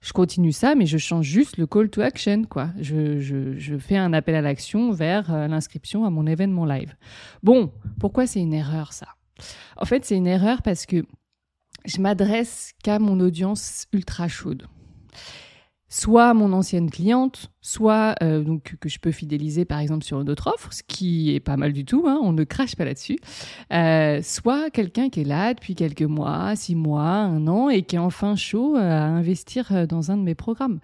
je 0.00 0.12
continue 0.12 0.52
ça, 0.52 0.74
mais 0.74 0.86
je 0.86 0.96
change 0.96 1.26
juste 1.26 1.56
le 1.56 1.66
call 1.66 1.90
to 1.90 2.00
action, 2.00 2.44
quoi. 2.44 2.70
Je, 2.80 3.18
je, 3.18 3.58
je 3.58 3.76
fais 3.76 3.96
un 3.96 4.12
appel 4.12 4.34
à 4.34 4.40
l'action 4.40 4.92
vers 4.92 5.32
euh, 5.32 5.48
l'inscription 5.48 6.04
à 6.04 6.10
mon 6.10 6.26
événement 6.26 6.64
live. 6.64 6.94
Bon, 7.42 7.72
pourquoi 7.98 8.26
c'est 8.26 8.40
une 8.40 8.54
erreur, 8.54 8.92
ça? 8.92 9.08
En 9.76 9.84
fait, 9.84 10.04
c'est 10.04 10.16
une 10.16 10.26
erreur 10.26 10.62
parce 10.62 10.86
que 10.86 11.04
je 11.84 12.00
m'adresse 12.00 12.72
qu'à 12.82 12.98
mon 12.98 13.20
audience 13.20 13.86
ultra 13.92 14.28
chaude 14.28 14.66
soit 15.90 16.34
mon 16.34 16.52
ancienne 16.52 16.88
cliente, 16.88 17.50
soit 17.60 18.14
euh, 18.22 18.44
donc 18.44 18.76
que 18.78 18.88
je 18.88 19.00
peux 19.00 19.10
fidéliser 19.10 19.64
par 19.64 19.80
exemple 19.80 20.04
sur 20.04 20.20
une 20.20 20.30
autre 20.30 20.46
offre, 20.46 20.72
ce 20.72 20.84
qui 20.86 21.34
est 21.34 21.40
pas 21.40 21.56
mal 21.56 21.72
du 21.72 21.84
tout, 21.84 22.04
hein, 22.06 22.20
on 22.22 22.32
ne 22.32 22.44
crache 22.44 22.76
pas 22.76 22.84
là-dessus, 22.84 23.18
euh, 23.72 24.20
soit 24.22 24.70
quelqu'un 24.70 25.10
qui 25.10 25.22
est 25.22 25.24
là 25.24 25.52
depuis 25.52 25.74
quelques 25.74 26.02
mois, 26.02 26.54
six 26.54 26.76
mois, 26.76 27.02
un 27.02 27.48
an 27.48 27.68
et 27.68 27.82
qui 27.82 27.96
est 27.96 27.98
enfin 27.98 28.36
chaud 28.36 28.76
euh, 28.76 28.80
à 28.80 29.02
investir 29.02 29.88
dans 29.88 30.12
un 30.12 30.16
de 30.16 30.22
mes 30.22 30.36
programmes. 30.36 30.78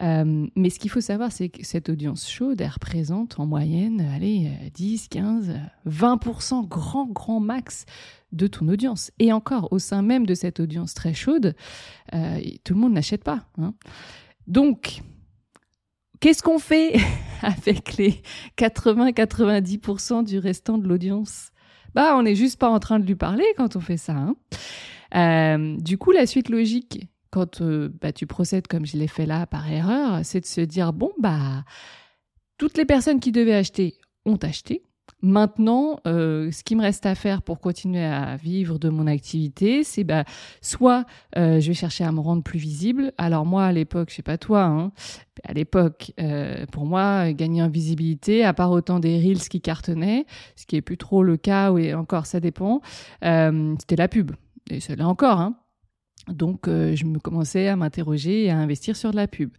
mais 0.00 0.70
ce 0.70 0.78
qu'il 0.78 0.90
faut 0.90 1.00
savoir, 1.00 1.32
c'est 1.32 1.48
que 1.48 1.66
cette 1.66 1.88
audience 1.88 2.30
chaude, 2.30 2.60
elle 2.60 2.68
représente 2.68 3.40
en 3.40 3.46
moyenne, 3.46 4.06
allez, 4.14 4.52
10, 4.74 5.08
15, 5.08 5.52
20% 5.88 6.68
grand, 6.68 7.06
grand 7.06 7.40
max 7.40 7.86
de 8.30 8.46
ton 8.46 8.68
audience. 8.68 9.10
Et 9.18 9.32
encore, 9.32 9.72
au 9.72 9.80
sein 9.80 10.02
même 10.02 10.26
de 10.26 10.34
cette 10.34 10.60
audience 10.60 10.94
très 10.94 11.14
chaude, 11.14 11.56
tout 12.12 12.74
le 12.74 12.80
monde 12.80 12.92
n'achète 12.92 13.24
pas. 13.24 13.46
Hein. 13.58 13.74
Donc, 14.46 15.00
qu'est-ce 16.20 16.42
qu'on 16.42 16.58
fait 16.58 16.96
avec 17.42 17.96
les 17.96 18.22
80-90% 18.58 20.24
du 20.24 20.38
restant 20.38 20.78
de 20.78 20.86
l'audience? 20.86 21.50
Bah, 21.94 22.16
on 22.16 22.22
n'est 22.22 22.34
juste 22.34 22.58
pas 22.58 22.68
en 22.68 22.80
train 22.80 22.98
de 22.98 23.06
lui 23.06 23.14
parler 23.14 23.46
quand 23.56 23.76
on 23.76 23.80
fait 23.80 23.96
ça. 23.96 24.14
Hein. 24.14 24.36
Euh, 25.14 25.76
du 25.78 25.96
coup, 25.96 26.10
la 26.10 26.26
suite 26.26 26.48
logique, 26.48 27.06
quand 27.30 27.60
euh, 27.60 27.88
bah, 28.00 28.12
tu 28.12 28.26
procèdes 28.26 28.66
comme 28.66 28.86
je 28.86 28.96
l'ai 28.96 29.08
fait 29.08 29.26
là 29.26 29.46
par 29.46 29.70
erreur, 29.70 30.20
c'est 30.24 30.40
de 30.40 30.46
se 30.46 30.60
dire 30.60 30.92
bon 30.92 31.10
bah 31.18 31.64
toutes 32.58 32.76
les 32.76 32.84
personnes 32.84 33.18
qui 33.18 33.32
devaient 33.32 33.54
acheter 33.54 33.98
ont 34.24 34.36
acheté. 34.36 34.82
Maintenant, 35.24 36.00
euh, 36.06 36.50
ce 36.50 36.62
qui 36.62 36.76
me 36.76 36.82
reste 36.82 37.06
à 37.06 37.14
faire 37.14 37.40
pour 37.40 37.58
continuer 37.58 38.04
à 38.04 38.36
vivre 38.36 38.78
de 38.78 38.90
mon 38.90 39.06
activité, 39.06 39.82
c'est 39.82 40.04
bah, 40.04 40.24
soit 40.60 41.06
euh, 41.38 41.60
je 41.60 41.68
vais 41.68 41.74
chercher 41.74 42.04
à 42.04 42.12
me 42.12 42.20
rendre 42.20 42.42
plus 42.42 42.58
visible. 42.58 43.10
Alors 43.16 43.46
moi, 43.46 43.64
à 43.64 43.72
l'époque, 43.72 44.10
je 44.10 44.16
sais 44.16 44.22
pas 44.22 44.36
toi, 44.36 44.64
hein, 44.64 44.92
à 45.42 45.54
l'époque, 45.54 46.12
euh, 46.20 46.66
pour 46.70 46.84
moi, 46.84 47.32
gagner 47.32 47.62
en 47.62 47.70
visibilité, 47.70 48.44
à 48.44 48.52
part 48.52 48.70
autant 48.70 49.00
des 49.00 49.18
reels 49.18 49.48
qui 49.48 49.62
cartonnaient, 49.62 50.26
ce 50.56 50.66
qui 50.66 50.76
est 50.76 50.82
plus 50.82 50.98
trop 50.98 51.22
le 51.22 51.38
cas, 51.38 51.72
oui, 51.72 51.94
encore 51.94 52.26
ça 52.26 52.38
dépend, 52.38 52.82
c'était 53.22 53.96
la 53.96 54.08
pub. 54.08 54.32
Et 54.68 54.80
c'est 54.80 54.96
là 54.96 55.08
encore. 55.08 55.40
Hein. 55.40 55.56
Donc, 56.28 56.66
je 56.66 57.04
me 57.06 57.18
commençais 57.18 57.68
à 57.68 57.76
m'interroger 57.76 58.44
et 58.44 58.50
à 58.50 58.58
investir 58.58 58.94
sur 58.94 59.10
de 59.10 59.16
la 59.16 59.26
pub. 59.26 59.52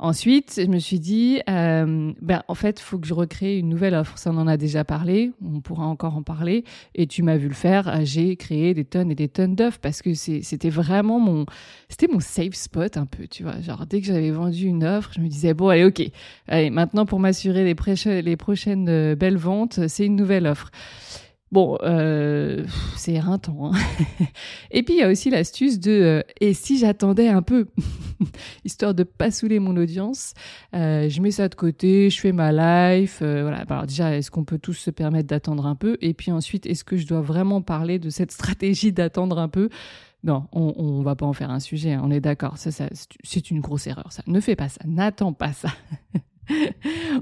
Ensuite, 0.00 0.60
je 0.64 0.70
me 0.70 0.78
suis 0.78 1.00
dit, 1.00 1.40
euh, 1.50 2.12
ben, 2.22 2.42
en 2.46 2.54
fait, 2.54 2.78
il 2.78 2.82
faut 2.82 2.98
que 2.98 3.06
je 3.06 3.14
recrée 3.14 3.58
une 3.58 3.68
nouvelle 3.68 3.94
offre. 3.94 4.16
Ça, 4.16 4.30
on 4.32 4.36
en 4.36 4.46
a 4.46 4.56
déjà 4.56 4.84
parlé, 4.84 5.32
on 5.44 5.60
pourra 5.60 5.86
encore 5.86 6.16
en 6.16 6.22
parler. 6.22 6.64
Et 6.94 7.08
tu 7.08 7.24
m'as 7.24 7.36
vu 7.36 7.48
le 7.48 7.54
faire. 7.54 8.04
J'ai 8.04 8.36
créé 8.36 8.74
des 8.74 8.84
tonnes 8.84 9.10
et 9.10 9.16
des 9.16 9.28
tonnes 9.28 9.56
d'offres 9.56 9.80
parce 9.80 10.00
que 10.00 10.14
c'était 10.14 10.70
vraiment 10.70 11.18
mon, 11.18 11.46
c'était 11.88 12.06
mon 12.06 12.20
safe 12.20 12.54
spot 12.54 12.96
un 12.96 13.06
peu, 13.06 13.26
tu 13.26 13.42
vois. 13.42 13.60
Genre, 13.60 13.86
dès 13.86 14.00
que 14.00 14.06
j'avais 14.06 14.30
vendu 14.30 14.66
une 14.66 14.84
offre, 14.84 15.10
je 15.14 15.20
me 15.20 15.26
disais, 15.26 15.52
bon, 15.52 15.68
allez, 15.68 15.84
ok. 15.84 16.02
Allez, 16.46 16.70
maintenant, 16.70 17.04
pour 17.04 17.18
m'assurer 17.18 17.64
les, 17.64 18.22
les 18.22 18.36
prochaines 18.36 18.88
euh, 18.88 19.16
belles 19.16 19.36
ventes, 19.36 19.80
c'est 19.88 20.06
une 20.06 20.16
nouvelle 20.16 20.46
offre. 20.46 20.70
Bon, 21.50 21.78
euh, 21.82 22.66
c'est 22.96 23.12
éreintant. 23.12 23.72
Hein 23.72 23.78
et 24.70 24.82
puis 24.82 24.94
il 24.94 24.98
y 24.98 25.02
a 25.02 25.08
aussi 25.08 25.30
l'astuce 25.30 25.80
de 25.80 25.90
euh, 25.90 26.22
et 26.40 26.52
si 26.52 26.78
j'attendais 26.78 27.28
un 27.28 27.40
peu, 27.40 27.68
histoire 28.64 28.94
de 28.94 29.02
pas 29.02 29.30
saouler 29.30 29.58
mon 29.58 29.76
audience, 29.76 30.34
euh, 30.74 31.08
je 31.08 31.22
mets 31.22 31.30
ça 31.30 31.48
de 31.48 31.54
côté, 31.54 32.10
je 32.10 32.20
fais 32.20 32.32
ma 32.32 32.52
life. 32.52 33.22
Voilà. 33.22 33.64
Alors 33.68 33.86
déjà, 33.86 34.16
est-ce 34.16 34.30
qu'on 34.30 34.44
peut 34.44 34.58
tous 34.58 34.74
se 34.74 34.90
permettre 34.90 35.28
d'attendre 35.28 35.66
un 35.66 35.74
peu? 35.74 35.96
Et 36.02 36.12
puis 36.12 36.30
ensuite, 36.30 36.66
est-ce 36.66 36.84
que 36.84 36.96
je 36.96 37.06
dois 37.06 37.22
vraiment 37.22 37.62
parler 37.62 37.98
de 37.98 38.10
cette 38.10 38.32
stratégie 38.38 38.92
d'attendre 38.92 39.38
un 39.38 39.48
peu? 39.48 39.70
Non, 40.24 40.48
on, 40.52 40.74
on 40.76 41.02
va 41.02 41.14
pas 41.14 41.26
en 41.26 41.32
faire 41.32 41.50
un 41.50 41.60
sujet, 41.60 41.92
hein, 41.92 42.02
on 42.04 42.10
est 42.10 42.20
d'accord. 42.20 42.58
Ça 42.58 42.70
c'est 43.22 43.50
une 43.50 43.60
grosse 43.60 43.86
erreur. 43.86 44.12
Ça, 44.12 44.22
ne 44.26 44.40
fais 44.40 44.56
pas 44.56 44.68
ça, 44.68 44.80
n'attends 44.84 45.32
pas 45.32 45.52
ça. 45.52 45.70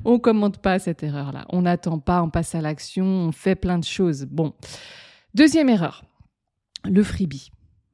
On 0.05 0.19
commente 0.19 0.59
pas 0.59 0.79
cette 0.79 1.03
erreur-là. 1.03 1.47
On 1.51 1.63
n'attend 1.63 1.99
pas, 1.99 2.23
on 2.23 2.31
passe 2.31 2.55
à 2.55 2.61
l'action, 2.61 3.05
on 3.05 3.33
fait 3.33 3.55
plein 3.55 3.79
de 3.79 3.85
choses. 3.85 4.27
Bon. 4.27 4.55
Deuxième 5.35 5.69
erreur, 5.69 6.05
le 6.85 7.03
freebie. 7.03 7.51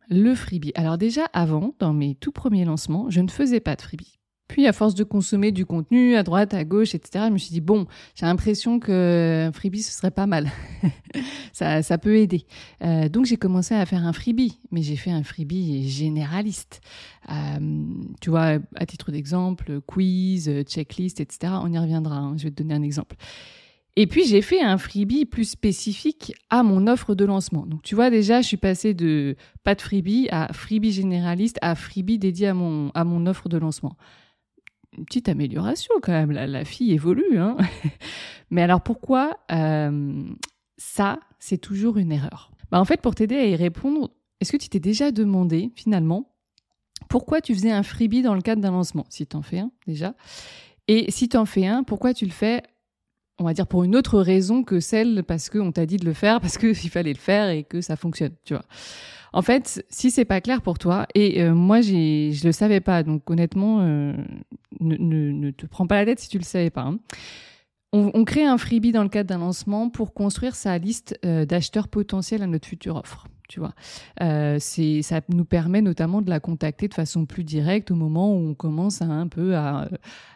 Le 0.09 0.35
freebie. 0.35 0.73
Alors 0.75 0.99
déjà, 0.99 1.25
avant, 1.33 1.75
dans 1.79 1.93
mes 1.93 2.15
tout 2.15 2.33
premiers 2.33 2.65
lancements, 2.65 3.09
je 3.09 3.21
ne 3.21 3.31
faisais 3.31 3.61
pas 3.61 3.77
de 3.77 3.83
freebie. 3.83 4.19
Puis, 4.53 4.67
à 4.67 4.75
force 4.75 4.95
de 4.95 5.03
consommer 5.03 5.51
du 5.51 5.65
contenu 5.65 6.15
à 6.15 6.23
droite, 6.23 6.53
à 6.53 6.63
gauche, 6.65 6.95
etc., 6.95 7.25
je 7.29 7.33
me 7.33 7.39
suis 7.39 7.53
dit, 7.53 7.63
bon, 7.63 7.87
j'ai 8.15 8.27
l'impression 8.27 8.81
que 8.81 9.47
un 9.49 9.51
freebie, 9.51 9.83
ce 9.83 9.91
serait 9.91 10.11
pas 10.11 10.27
mal. 10.27 10.51
ça, 11.55 11.83
ça 11.83 11.97
peut 11.97 12.17
aider. 12.17 12.45
Euh, 12.85 13.09
donc, 13.09 13.25
j'ai 13.25 13.39
commencé 13.39 13.75
à 13.75 13.87
faire 13.87 14.05
un 14.07 14.13
freebie, 14.13 14.59
mais 14.71 14.83
j'ai 14.83 14.97
fait 14.97 15.11
un 15.11 15.23
freebie 15.23 15.89
généraliste. 15.89 16.83
Euh, 17.31 17.35
tu 18.21 18.29
vois, 18.29 18.59
à 18.75 18.85
titre 18.85 19.11
d'exemple, 19.11 19.81
quiz, 19.87 20.51
checklist, 20.65 21.21
etc., 21.21 21.55
on 21.63 21.73
y 21.73 21.79
reviendra. 21.79 22.17
Hein. 22.17 22.35
je 22.37 22.43
vais 22.45 22.51
te 22.51 22.63
donner 22.63 22.75
un 22.75 22.83
exemple. 22.83 23.17
Et 23.97 24.07
puis 24.07 24.27
j'ai 24.27 24.41
fait 24.41 24.63
un 24.63 24.79
freebie 24.79 25.27
plus 25.27 25.45
spécifique 25.45 26.35
à 26.49 26.63
mon 26.63 26.87
offre 26.87 27.15
de 27.15 27.27
lancement. 27.27 27.67
Donc 27.67 27.83
tu 27.83 27.95
vois 27.95 28.09
déjà, 28.09 28.41
je 28.41 28.47
suis 28.47 28.57
passée 28.57 28.95
de 28.95 29.37
pas 29.65 29.75
de 29.75 29.83
freebie 29.83 30.29
à 30.31 30.51
freebie 30.53 30.93
généraliste 30.93 31.59
à 31.61 31.75
freebie 31.75 32.19
dédié 32.19 32.49
à 32.49 32.55
mon, 32.55 32.91
à 32.95 33.05
mon 33.05 33.27
offre 33.27 33.51
de 33.51 33.59
lancement 33.59 33.97
une 34.97 35.05
petite 35.05 35.29
amélioration 35.29 35.95
quand 36.03 36.13
même. 36.13 36.33
La, 36.33 36.65
fille 36.65 36.93
évolue. 36.93 37.39
Hein 37.39 37.57
Mais 38.51 38.63
alors 38.63 38.83
pourquoi 38.83 39.39
euh, 39.51 40.23
ça, 40.77 41.21
c'est 41.39 41.59
toujours 41.59 41.97
une 41.97 42.13
erreur? 42.13 42.53
Bah, 42.71 42.81
En 42.81 42.85
fait, 42.85 43.01
pour 43.01 43.15
t'aider 43.15 43.37
à 43.37 43.47
y 43.47 43.57
répondre, 43.57 44.11
est-ce 44.41 44.53
que 44.53 44.57
tu 44.57 44.69
t'es 44.69 44.81
déjà 44.81 45.11
demandé 45.11 45.71
finalement 45.75 46.29
pourquoi 47.09 47.41
tu 47.41 47.55
faisais 47.55 47.71
un 47.71 47.83
freebie 47.83 48.23
dans 48.23 48.35
le 48.35 48.43
cadre 48.43 48.63
d'un 48.63 48.71
lancement? 48.71 49.05
Si 49.09 49.27
tu 49.27 49.37
en 49.37 49.43
fais 49.43 49.59
un 49.59 49.71
déjà. 49.87 50.15
Et 50.89 51.11
si 51.11 51.29
tu 51.29 51.37
en 51.37 51.47
fais 51.47 51.67
un, 51.67 51.83
pourquoi 51.83 52.15
tu 52.15 52.25
le 52.25 52.31
fais 52.31 52.63
on 53.43 53.47
va 53.47 53.55
dire 53.55 53.67
pour 53.67 53.85
une 53.85 53.97
autre 53.97 54.21
raison 54.21 54.63
que 54.63 54.81
celle 54.81 55.25
parce 55.25 55.51
qu'on 55.51 55.73
t'a 55.73 55.85
dit 55.85 55.97
de 55.97 56.05
le 56.05 56.13
faire, 56.13 56.41
parce 56.43 56.59
qu'il 56.59 56.91
fallait 56.91 57.13
le 57.13 57.19
faire 57.19 57.51
et 57.51 57.65
que 57.65 57.81
ça 57.81 57.97
fonctionne, 57.97 58.33
tu 58.45 58.55
vois. 58.55 58.65
En 59.35 59.43
fait, 59.43 59.85
si 59.89 60.11
c'est 60.11 60.27
pas 60.27 60.41
clair 60.41 60.61
pour 60.61 60.79
toi, 60.79 61.07
et 61.15 61.43
euh, 61.43 61.55
moi 61.55 61.81
j'ai, 61.81 62.33
je 62.33 62.47
le 62.47 62.53
savais 62.53 62.81
pas, 62.81 63.03
donc 63.03 63.29
honnêtement, 63.31 63.81
euh, 63.81 64.13
ne, 64.81 65.51
te 65.51 65.65
prends 65.67 65.87
pas 65.87 65.97
la 65.97 66.05
tête 66.05 66.21
si 66.21 66.29
tu 66.29 66.39
le 66.39 66.45
savais 66.45 66.71
pas. 66.71 66.83
Hein. 66.83 66.99
On, 67.95 68.25
crée 68.25 68.45
un 68.45 68.57
freebie 68.57 68.91
dans 68.91 69.03
le 69.03 69.11
cadre 69.11 69.29
d'un 69.29 69.39
lancement 69.39 69.91
pour 69.91 70.15
construire 70.15 70.55
sa 70.55 70.79
liste 70.79 71.19
euh, 71.27 71.45
d'acheteurs 71.45 71.89
potentiels 71.89 72.43
à 72.43 72.47
notre 72.47 72.67
future 72.67 72.97
offre. 72.97 73.27
Tu 73.53 73.61
vois, 73.61 73.75
c'est, 74.59 75.03
ça 75.03 75.21
nous 75.29 75.45
permet 75.45 75.83
notamment 75.83 76.23
de 76.23 76.31
la 76.31 76.41
contacter 76.41 76.89
de 76.89 76.95
façon 76.95 77.27
plus 77.27 77.45
directe 77.45 77.91
au 77.91 77.95
moment 77.95 78.35
où 78.35 78.49
on 78.49 78.55
commence 78.55 79.03
à 79.03 79.05
un 79.05 79.29
peu 79.29 79.55
à, 79.55 79.91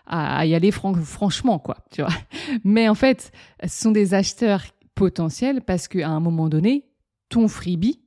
à, 0.06 0.44
y 0.44 0.54
aller 0.54 0.70
franchement, 0.70 1.58
quoi. 1.58 1.78
Tu 1.90 2.02
vois. 2.02 2.12
Mais 2.64 2.90
en 2.90 2.94
fait, 2.94 3.32
ce 3.62 3.85
sont 3.85 3.90
des 3.90 4.12
acheteurs 4.12 4.64
potentiels 4.94 5.62
parce 5.62 5.88
qu'à 5.88 6.11
un 6.11 6.20
moment 6.20 6.50
donné, 6.50 6.85
ton 7.30 7.49
freebie, 7.49 8.00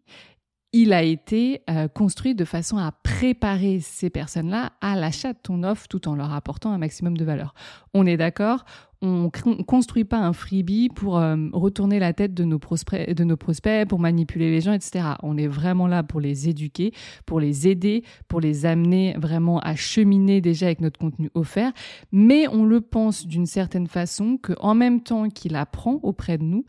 il 0.71 0.93
a 0.93 1.01
été 1.01 1.63
euh, 1.69 1.87
construit 1.87 2.35
de 2.35 2.45
façon 2.45 2.77
à 2.77 2.91
préparer 2.91 3.79
ces 3.79 4.11
personnes-là 4.11 4.73
à 4.81 4.95
l'achat 4.95 5.33
de 5.33 5.39
ton 5.41 5.63
offre 5.63 5.87
tout 5.87 6.07
en 6.07 6.15
leur 6.15 6.31
apportant 6.33 6.71
un 6.71 6.77
maximum 6.77 7.17
de 7.17 7.25
valeur. 7.25 7.55
On 7.95 8.05
est 8.05 8.17
d'accord 8.17 8.65
on 9.01 9.31
ne 9.45 9.63
construit 9.63 10.03
pas 10.03 10.17
un 10.17 10.33
freebie 10.33 10.89
pour 10.89 11.17
euh, 11.17 11.37
retourner 11.53 11.99
la 11.99 12.11
tête 12.11 12.33
de 12.33 12.43
nos, 12.43 12.59
prospects, 12.59 13.09
de 13.09 13.23
nos 13.23 13.37
prospects, 13.37 13.87
pour 13.87 13.99
manipuler 13.99 14.51
les 14.51 14.59
gens, 14.59 14.73
etc. 14.73 15.05
On 15.23 15.37
est 15.37 15.47
vraiment 15.47 15.87
là 15.87 16.03
pour 16.03 16.19
les 16.19 16.49
éduquer, 16.49 16.91
pour 17.25 17.39
les 17.39 17.67
aider, 17.67 18.03
pour 18.27 18.41
les 18.41 18.65
amener 18.65 19.15
vraiment 19.17 19.59
à 19.59 19.75
cheminer 19.75 20.41
déjà 20.41 20.65
avec 20.65 20.81
notre 20.81 20.99
contenu 20.99 21.29
offert. 21.33 21.71
Mais 22.11 22.47
on 22.49 22.65
le 22.65 22.81
pense 22.81 23.25
d'une 23.25 23.45
certaine 23.45 23.87
façon 23.87 24.37
qu'en 24.37 24.75
même 24.75 25.01
temps 25.01 25.29
qu'il 25.29 25.55
apprend 25.55 25.99
auprès 26.03 26.37
de 26.37 26.43
nous, 26.43 26.65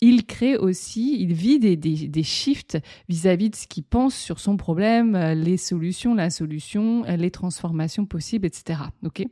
il 0.00 0.24
crée 0.24 0.56
aussi, 0.56 1.20
il 1.20 1.34
vit 1.34 1.58
des, 1.58 1.76
des, 1.76 2.08
des 2.08 2.22
shifts 2.22 2.78
vis-à-vis 3.10 3.50
de 3.50 3.56
ce 3.56 3.66
qu'il 3.66 3.84
pense 3.84 4.14
sur 4.14 4.40
son 4.40 4.56
problème, 4.56 5.14
euh, 5.14 5.34
les 5.34 5.58
solutions, 5.58 6.14
la 6.14 6.30
solution, 6.30 7.04
euh, 7.04 7.16
les 7.16 7.30
transformations 7.30 8.06
possibles, 8.06 8.46
etc. 8.46 8.80
OK? 9.04 9.22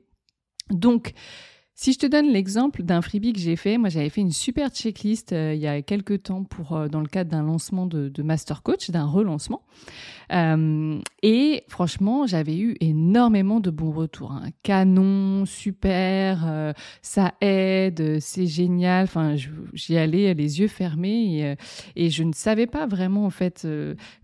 Donc, 0.70 1.12
si 1.74 1.94
je 1.94 1.98
te 1.98 2.06
donne 2.06 2.28
l'exemple 2.28 2.82
d'un 2.82 3.00
freebie 3.00 3.32
que 3.32 3.40
j'ai 3.40 3.56
fait, 3.56 3.78
moi 3.78 3.88
j'avais 3.88 4.10
fait 4.10 4.20
une 4.20 4.30
super 4.30 4.68
checklist 4.68 5.32
euh, 5.32 5.54
il 5.54 5.60
y 5.60 5.66
a 5.66 5.80
quelques 5.80 6.24
temps 6.24 6.44
pour 6.44 6.76
euh, 6.76 6.88
dans 6.88 7.00
le 7.00 7.06
cadre 7.06 7.30
d'un 7.30 7.42
lancement 7.42 7.86
de, 7.86 8.22
Master 8.22 8.62
Coach, 8.62 8.90
d'un 8.90 9.06
relancement. 9.06 9.62
Euh, 10.32 11.00
et 11.22 11.64
franchement, 11.68 12.26
j'avais 12.26 12.56
eu 12.56 12.76
énormément 12.80 13.58
de 13.58 13.70
bons 13.70 13.90
retours. 13.90 14.32
Hein. 14.32 14.50
Canon, 14.62 15.44
super, 15.46 16.74
ça 17.00 17.34
aide, 17.40 18.20
c'est 18.20 18.46
génial. 18.46 19.04
Enfin, 19.04 19.34
j'y 19.72 19.96
allais 19.96 20.34
les 20.34 20.60
yeux 20.60 20.68
fermés 20.68 21.56
et, 21.96 22.04
et, 22.04 22.10
je 22.10 22.22
ne 22.22 22.32
savais 22.32 22.66
pas 22.66 22.86
vraiment 22.86 23.24
en 23.24 23.30
fait 23.30 23.66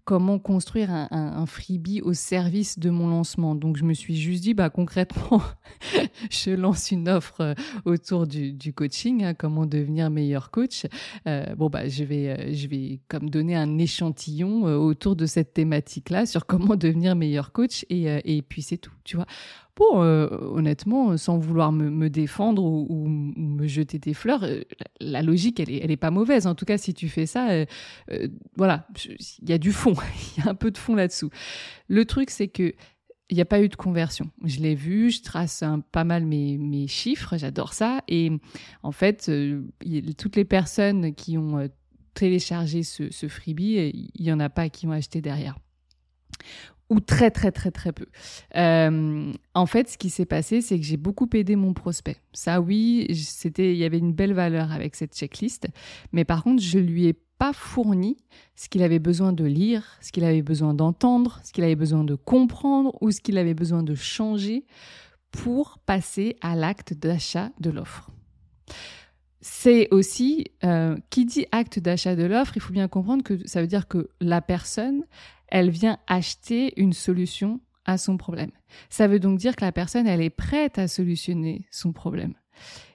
comment 0.04 0.38
construire 0.38 0.90
un, 0.90 1.08
un, 1.10 1.46
freebie 1.46 2.00
au 2.02 2.12
service 2.12 2.78
de 2.78 2.88
mon 2.90 3.08
lancement. 3.08 3.54
Donc 3.54 3.76
je 3.76 3.84
me 3.84 3.92
suis 3.92 4.16
juste 4.16 4.42
dit, 4.42 4.54
bah 4.54 4.70
concrètement, 4.70 5.42
je 6.30 6.50
lance 6.50 6.90
une 6.90 7.08
offre 7.08 7.37
euh, 7.40 7.54
autour 7.84 8.26
du, 8.26 8.72
coaching, 8.74 9.24
hein, 9.24 9.34
comment 9.34 9.66
devenir 9.66 10.10
meilleur 10.10 10.50
coach. 10.50 10.86
Euh, 11.26 11.54
bon 11.54 11.68
bah 11.68 11.88
je 11.88 12.04
vais, 12.04 12.28
euh, 12.28 12.52
je 12.52 12.66
vais 12.66 13.00
comme 13.08 13.30
donner 13.30 13.56
un 13.56 13.78
échantillon 13.78 14.64
autour 14.64 15.16
de 15.16 15.26
cette 15.26 15.54
thématique-là 15.54 16.26
sur 16.26 16.46
comment 16.46 16.76
devenir 16.76 17.16
meilleur 17.16 17.52
coach 17.52 17.84
et, 17.90 18.06
et 18.24 18.42
puis 18.42 18.62
c'est 18.62 18.78
tout, 18.78 18.92
tu 19.04 19.16
vois. 19.16 19.26
Bon, 19.76 20.00
honnêtement, 20.00 21.16
sans 21.16 21.38
vouloir 21.38 21.70
me, 21.70 21.88
me 21.88 22.10
défendre 22.10 22.64
ou, 22.64 23.06
me 23.06 23.64
jeter 23.68 24.00
des 24.00 24.12
fleurs, 24.12 24.44
la, 25.00 25.22
logique, 25.22 25.60
elle 25.60 25.70
est, 25.70 25.84
elle 25.84 25.92
est 25.92 25.96
pas 25.96 26.10
mauvaise. 26.10 26.48
En 26.48 26.56
tout 26.56 26.64
cas, 26.64 26.78
si 26.78 26.94
tu 26.94 27.08
fais 27.08 27.26
ça, 27.26 27.64
voilà, 28.56 28.88
il 29.40 29.48
y 29.48 29.52
a 29.52 29.58
du 29.58 29.70
fond, 29.70 29.94
il 30.36 30.42
y 30.42 30.46
a 30.48 30.50
un 30.50 30.56
peu 30.56 30.72
de 30.72 30.78
fond 30.78 30.96
là-dessous. 30.96 31.30
Le 31.86 32.04
truc, 32.04 32.30
c'est 32.30 32.48
que 32.48 32.74
il 33.30 33.34
n'y 33.34 33.40
a 33.40 33.46
pas 33.46 33.60
eu 33.60 33.68
de 33.68 33.76
conversion. 33.76 34.30
Je 34.44 34.60
l'ai 34.60 34.74
vu, 34.74 35.10
je 35.10 35.22
trace 35.22 35.62
pas 35.92 36.04
mal 36.04 36.24
mes, 36.24 36.86
chiffres, 36.86 37.36
j'adore 37.36 37.74
ça. 37.74 38.02
Et 38.08 38.30
en 38.82 38.92
fait, 38.92 39.30
toutes 40.16 40.36
les 40.36 40.44
personnes 40.44 41.14
qui 41.14 41.36
ont 41.36 41.68
téléchargé 42.14 42.82
ce, 42.82 43.10
ce 43.10 43.28
freebie, 43.28 44.10
il 44.14 44.24
n'y 44.24 44.32
en 44.32 44.40
a 44.40 44.48
pas 44.48 44.68
qui 44.68 44.86
ont 44.86 44.92
acheté 44.92 45.20
derrière 45.20 45.56
ou 46.90 47.00
très 47.00 47.30
très 47.30 47.52
très 47.52 47.70
très 47.70 47.92
peu. 47.92 48.06
Euh, 48.56 49.32
en 49.54 49.66
fait, 49.66 49.88
ce 49.88 49.98
qui 49.98 50.10
s'est 50.10 50.26
passé, 50.26 50.60
c'est 50.60 50.78
que 50.78 50.84
j'ai 50.84 50.96
beaucoup 50.96 51.28
aidé 51.34 51.56
mon 51.56 51.74
prospect. 51.74 52.16
Ça, 52.32 52.60
oui, 52.60 53.06
c'était, 53.14 53.72
il 53.72 53.78
y 53.78 53.84
avait 53.84 53.98
une 53.98 54.12
belle 54.12 54.32
valeur 54.32 54.72
avec 54.72 54.96
cette 54.96 55.14
checklist, 55.14 55.68
mais 56.12 56.24
par 56.24 56.42
contre, 56.42 56.62
je 56.62 56.78
lui 56.78 57.06
ai 57.06 57.14
pas 57.38 57.52
fourni 57.52 58.16
ce 58.56 58.68
qu'il 58.68 58.82
avait 58.82 58.98
besoin 58.98 59.32
de 59.32 59.44
lire, 59.44 59.84
ce 60.00 60.10
qu'il 60.12 60.24
avait 60.24 60.42
besoin 60.42 60.74
d'entendre, 60.74 61.40
ce 61.44 61.52
qu'il 61.52 61.64
avait 61.64 61.76
besoin 61.76 62.04
de 62.04 62.16
comprendre 62.16 62.96
ou 63.00 63.10
ce 63.10 63.20
qu'il 63.20 63.38
avait 63.38 63.54
besoin 63.54 63.82
de 63.82 63.94
changer 63.94 64.66
pour 65.30 65.78
passer 65.78 66.36
à 66.40 66.56
l'acte 66.56 66.94
d'achat 66.94 67.50
de 67.60 67.70
l'offre. 67.70 68.10
C'est 69.40 69.88
aussi, 69.92 70.46
euh, 70.64 70.96
qui 71.10 71.24
dit 71.24 71.46
acte 71.52 71.78
d'achat 71.78 72.16
de 72.16 72.24
l'offre, 72.24 72.56
il 72.56 72.60
faut 72.60 72.72
bien 72.72 72.88
comprendre 72.88 73.22
que 73.22 73.46
ça 73.46 73.60
veut 73.60 73.68
dire 73.68 73.86
que 73.86 74.10
la 74.20 74.40
personne, 74.42 75.04
elle 75.50 75.70
vient 75.70 75.98
acheter 76.06 76.78
une 76.80 76.92
solution 76.92 77.60
à 77.84 77.98
son 77.98 78.16
problème. 78.16 78.50
Ça 78.90 79.08
veut 79.08 79.18
donc 79.18 79.38
dire 79.38 79.56
que 79.56 79.64
la 79.64 79.72
personne, 79.72 80.06
elle 80.06 80.20
est 80.20 80.30
prête 80.30 80.78
à 80.78 80.88
solutionner 80.88 81.66
son 81.70 81.92
problème. 81.92 82.34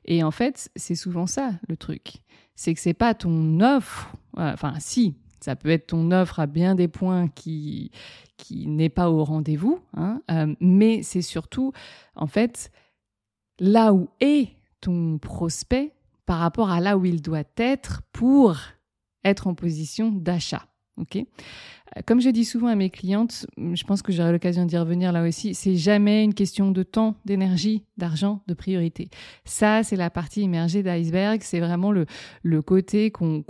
Et 0.06 0.24
en 0.24 0.32
fait, 0.32 0.70
c'est 0.76 0.96
souvent 0.96 1.26
ça 1.26 1.54
le 1.68 1.78
truc. 1.78 2.22
C'est 2.56 2.74
que 2.74 2.80
c'est 2.80 2.94
pas 2.94 3.16
ton 3.16 3.60
offre, 3.62 4.16
enfin 4.38 4.76
si, 4.80 5.16
ça 5.40 5.56
peut 5.56 5.70
être 5.70 5.88
ton 5.88 6.12
offre 6.12 6.40
à 6.40 6.46
bien 6.48 6.76
des 6.76 6.88
points 6.88 7.28
qui 7.28 7.92
qui 8.38 8.68
n'est 8.68 8.90
pas 8.90 9.10
au 9.10 9.24
rendez-vous, 9.24 9.80
hein, 9.94 10.22
euh, 10.32 10.54
mais 10.60 11.04
c'est 11.04 11.22
surtout 11.22 11.72
en 12.16 12.28
fait 12.28 12.72
là 13.60 13.94
où 13.94 14.10
est 14.20 14.50
ton 14.82 15.18
prospect 15.18 15.94
par 16.26 16.40
rapport 16.40 16.70
à 16.70 16.80
là 16.80 16.98
où 16.98 17.06
il 17.06 17.22
doit 17.22 17.44
être 17.58 18.02
pour 18.12 18.58
être 19.24 19.48
en 19.48 19.56
position 19.56 20.12
d'achat. 20.12 20.68
Ok? 20.98 21.18
Comme 22.06 22.22
je 22.22 22.30
dis 22.30 22.46
souvent 22.46 22.68
à 22.68 22.76
mes 22.76 22.90
clientes, 22.90 23.46
je 23.58 23.84
pense 23.84 24.02
que 24.02 24.12
j'aurai 24.12 24.32
l'occasion 24.32 24.66
d'y 24.66 24.78
revenir 24.78 25.12
là 25.12 25.28
aussi, 25.28 25.54
c'est 25.54 25.76
jamais 25.76 26.24
une 26.24 26.34
question 26.34 26.72
de 26.72 26.84
temps, 26.84 27.16
d'énergie, 27.26 27.84
d'argent, 27.98 28.42
de 28.48 28.54
priorité. 28.54 29.10
Ça, 29.46 29.84
c'est 29.84 29.96
la 29.96 30.10
partie 30.10 30.42
immergée 30.42 30.84
d'iceberg, 30.84 31.42
c'est 31.44 31.60
vraiment 31.60 31.92
le, 31.92 32.06
côté 32.62 33.12
qu'on, 33.12 33.44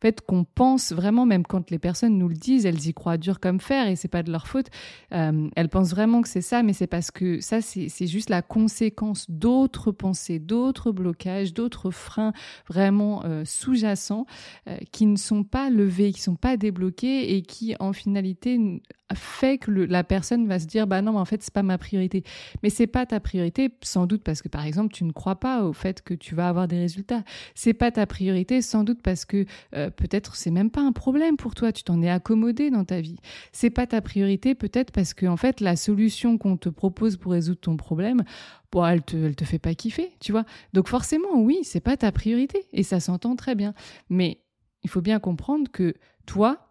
fait, 0.00 0.20
qu'on 0.20 0.44
pense 0.44 0.92
vraiment, 0.92 1.26
même 1.26 1.44
quand 1.44 1.70
les 1.70 1.78
personnes 1.78 2.18
nous 2.18 2.28
le 2.28 2.34
disent, 2.34 2.66
elles 2.66 2.86
y 2.86 2.94
croient 2.94 3.18
dur 3.18 3.40
comme 3.40 3.60
fer 3.60 3.88
et 3.88 3.96
c'est 3.96 4.08
pas 4.08 4.22
de 4.22 4.30
leur 4.30 4.46
faute. 4.46 4.66
Euh, 5.12 5.48
elles 5.56 5.68
pensent 5.68 5.90
vraiment 5.90 6.22
que 6.22 6.28
c'est 6.28 6.40
ça, 6.40 6.62
mais 6.62 6.72
c'est 6.72 6.86
parce 6.86 7.10
que 7.10 7.40
ça, 7.40 7.60
c'est, 7.60 8.06
juste 8.06 8.30
la 8.30 8.42
conséquence 8.42 9.28
d'autres 9.28 9.90
pensées, 9.90 10.38
d'autres 10.38 10.92
blocages, 10.92 11.52
d'autres 11.52 11.90
freins 11.90 12.32
vraiment 12.68 13.24
euh, 13.24 13.42
sous-jacents 13.44 14.26
euh, 14.68 14.76
qui 14.92 15.06
ne 15.06 15.16
sont 15.16 15.42
pas 15.42 15.70
levés, 15.70 16.12
qui 16.12 16.20
sont 16.20 16.36
pas 16.36 16.56
débloqués 16.56 17.36
et 17.36 17.42
qui 17.42 17.55
qui 17.56 17.74
en 17.80 17.94
finalité 17.94 18.82
fait 19.14 19.56
que 19.56 19.70
la 19.70 20.04
personne 20.04 20.46
va 20.46 20.58
se 20.58 20.66
dire 20.66 20.86
bah 20.86 21.00
non 21.00 21.12
mais 21.12 21.18
en 21.18 21.24
fait 21.24 21.42
c'est 21.42 21.52
pas 21.52 21.62
ma 21.62 21.78
priorité 21.78 22.22
mais 22.62 22.68
c'est 22.68 22.86
pas 22.86 23.06
ta 23.06 23.18
priorité 23.18 23.70
sans 23.82 24.06
doute 24.06 24.22
parce 24.22 24.42
que 24.42 24.48
par 24.48 24.66
exemple 24.66 24.92
tu 24.92 25.04
ne 25.04 25.12
crois 25.12 25.36
pas 25.36 25.64
au 25.64 25.72
fait 25.72 26.02
que 26.02 26.12
tu 26.12 26.34
vas 26.34 26.48
avoir 26.48 26.68
des 26.68 26.78
résultats 26.78 27.24
c'est 27.54 27.72
pas 27.72 27.90
ta 27.90 28.04
priorité 28.04 28.60
sans 28.60 28.84
doute 28.84 29.00
parce 29.02 29.24
que 29.24 29.46
euh, 29.74 29.88
peut-être 29.88 30.36
c'est 30.36 30.50
même 30.50 30.70
pas 30.70 30.82
un 30.82 30.92
problème 30.92 31.38
pour 31.38 31.54
toi 31.54 31.72
tu 31.72 31.82
t'en 31.82 32.02
es 32.02 32.10
accommodé 32.10 32.70
dans 32.70 32.84
ta 32.84 33.00
vie 33.00 33.16
c'est 33.52 33.70
pas 33.70 33.86
ta 33.86 34.02
priorité 34.02 34.54
peut-être 34.54 34.90
parce 34.90 35.14
que 35.14 35.24
en 35.24 35.38
fait 35.38 35.60
la 35.60 35.76
solution 35.76 36.36
qu'on 36.36 36.58
te 36.58 36.68
propose 36.68 37.16
pour 37.16 37.32
résoudre 37.32 37.60
ton 37.60 37.76
problème 37.76 38.22
bon, 38.70 38.84
elle 38.84 39.02
te, 39.02 39.16
elle 39.16 39.36
te 39.36 39.44
fait 39.44 39.58
pas 39.60 39.74
kiffer, 39.74 40.12
tu 40.20 40.32
vois. 40.32 40.44
Donc 40.74 40.88
forcément, 40.88 41.40
oui, 41.40 41.60
c'est 41.62 41.80
pas 41.80 41.96
ta 41.96 42.12
priorité 42.12 42.66
et 42.72 42.82
ça 42.82 43.00
s'entend 43.00 43.36
très 43.36 43.54
bien. 43.54 43.72
Mais 44.10 44.42
il 44.82 44.90
faut 44.90 45.00
bien 45.00 45.18
comprendre 45.18 45.70
que 45.70 45.94
toi, 46.26 46.65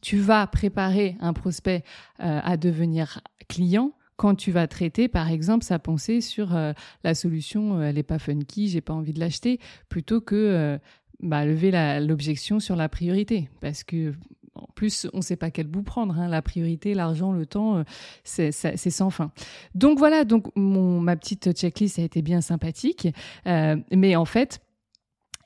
tu 0.00 0.18
vas 0.18 0.46
préparer 0.46 1.16
un 1.20 1.32
prospect 1.32 1.82
euh, 2.20 2.40
à 2.42 2.56
devenir 2.56 3.20
client 3.48 3.92
quand 4.16 4.34
tu 4.34 4.50
vas 4.50 4.66
traiter, 4.66 5.08
par 5.08 5.30
exemple, 5.30 5.62
sa 5.62 5.78
pensée 5.78 6.22
sur 6.22 6.56
euh, 6.56 6.72
la 7.04 7.14
solution, 7.14 7.78
euh, 7.78 7.82
elle 7.82 7.96
n'est 7.96 8.02
pas 8.02 8.18
funky, 8.18 8.68
j'ai 8.68 8.80
pas 8.80 8.94
envie 8.94 9.12
de 9.12 9.20
l'acheter, 9.20 9.60
plutôt 9.90 10.22
que 10.22 10.78
bah, 11.20 11.44
lever 11.44 11.70
l'objection 12.00 12.58
sur 12.58 12.76
la 12.76 12.88
priorité. 12.88 13.50
Parce 13.60 13.84
que 13.84 14.14
en 14.54 14.68
plus, 14.74 15.06
on 15.12 15.18
ne 15.18 15.22
sait 15.22 15.36
pas 15.36 15.50
quel 15.50 15.66
bout 15.66 15.82
prendre. 15.82 16.18
Hein. 16.18 16.28
La 16.28 16.40
priorité, 16.40 16.94
l'argent, 16.94 17.30
le 17.30 17.44
temps, 17.44 17.84
c'est 18.24 18.52
sans 18.52 19.10
fin. 19.10 19.30
Donc 19.74 19.98
voilà, 19.98 20.24
donc 20.24 20.46
ma 20.56 21.14
petite 21.16 21.52
checklist 21.52 21.98
a 21.98 22.02
été 22.02 22.22
bien 22.22 22.40
sympathique. 22.40 23.08
mais 23.44 24.16
en 24.16 24.24
fait, 24.24 24.60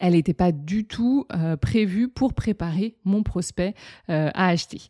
elle 0.01 0.15
n'était 0.15 0.35
pas 0.35 0.51
du 0.51 0.87
tout 0.87 1.27
euh, 1.33 1.57
prévue 1.57 2.09
pour 2.09 2.35
préparer 2.35 2.97
mon 3.05 3.23
prospect 3.23 3.75
euh, 4.09 4.31
à 4.35 4.49
acheter. 4.49 4.81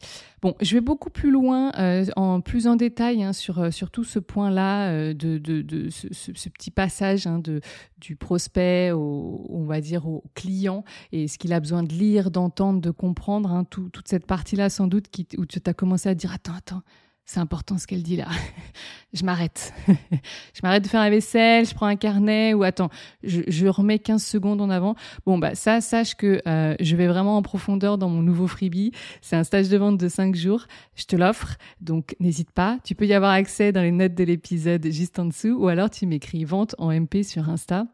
Bon, 0.40 0.54
je 0.62 0.74
vais 0.74 0.80
beaucoup 0.80 1.10
plus 1.10 1.30
loin, 1.30 1.72
euh, 1.78 2.06
en 2.16 2.40
plus 2.40 2.66
en 2.66 2.76
détail 2.76 3.22
hein, 3.22 3.32
sur, 3.32 3.72
sur 3.72 3.90
tout 3.90 4.04
ce 4.04 4.18
point-là, 4.18 5.12
de, 5.12 5.38
de, 5.38 5.90
ce, 5.90 6.48
petit 6.48 6.70
passage 6.70 7.26
hein, 7.26 7.40
de, 7.40 7.60
du 8.00 8.16
prospect 8.16 8.92
au, 8.92 9.46
on 9.50 9.64
va 9.64 9.80
dire, 9.80 10.06
au 10.08 10.24
client 10.34 10.84
et 11.12 11.28
ce 11.28 11.36
qu'il 11.36 11.52
a 11.52 11.60
besoin 11.60 11.82
de 11.82 11.92
lire, 11.92 12.30
d'entendre, 12.30 12.80
de 12.80 12.90
comprendre, 12.90 13.50
hein, 13.50 13.64
tout, 13.64 13.90
toute 13.90 14.08
cette 14.08 14.26
partie-là 14.26 14.70
sans 14.70 14.86
doute 14.86 15.08
qui, 15.08 15.26
où 15.36 15.44
tu 15.44 15.58
as 15.64 15.74
commencé 15.74 16.08
à 16.08 16.14
dire, 16.14 16.32
attends, 16.32 16.54
attends, 16.56 16.82
c'est 17.30 17.38
important 17.38 17.78
ce 17.78 17.86
qu'elle 17.86 18.02
dit 18.02 18.16
là. 18.16 18.26
je 19.12 19.24
m'arrête. 19.24 19.72
je 19.86 20.60
m'arrête 20.64 20.82
de 20.82 20.88
faire 20.88 21.00
la 21.00 21.10
vaisselle, 21.10 21.64
je 21.64 21.72
prends 21.74 21.86
un 21.86 21.94
carnet 21.94 22.54
ou 22.54 22.64
attends, 22.64 22.90
je, 23.22 23.68
remets 23.68 24.00
15 24.00 24.20
secondes 24.20 24.60
en 24.60 24.68
avant. 24.68 24.96
Bon, 25.26 25.38
bah 25.38 25.54
ça, 25.54 25.80
sache 25.80 26.16
que 26.16 26.42
euh, 26.48 26.74
je 26.80 26.96
vais 26.96 27.06
vraiment 27.06 27.36
en 27.36 27.42
profondeur 27.42 27.98
dans 27.98 28.08
mon 28.08 28.22
nouveau 28.22 28.48
freebie. 28.48 28.90
C'est 29.20 29.36
un 29.36 29.44
stage 29.44 29.68
de 29.68 29.76
vente 29.76 29.96
de 29.96 30.08
5 30.08 30.34
jours. 30.34 30.66
Je 30.96 31.04
te 31.04 31.14
l'offre, 31.14 31.56
donc 31.80 32.16
n'hésite 32.18 32.50
pas. 32.50 32.78
Tu 32.82 32.96
peux 32.96 33.06
y 33.06 33.14
avoir 33.14 33.30
accès 33.30 33.70
dans 33.70 33.82
les 33.82 33.92
notes 33.92 34.14
de 34.14 34.24
l'épisode 34.24 34.84
juste 34.90 35.20
en 35.20 35.26
dessous 35.26 35.56
ou 35.56 35.68
alors 35.68 35.88
tu 35.88 36.06
m'écris 36.06 36.44
vente 36.44 36.74
en 36.78 36.90
MP 36.90 37.22
sur 37.22 37.48
Insta 37.48 37.86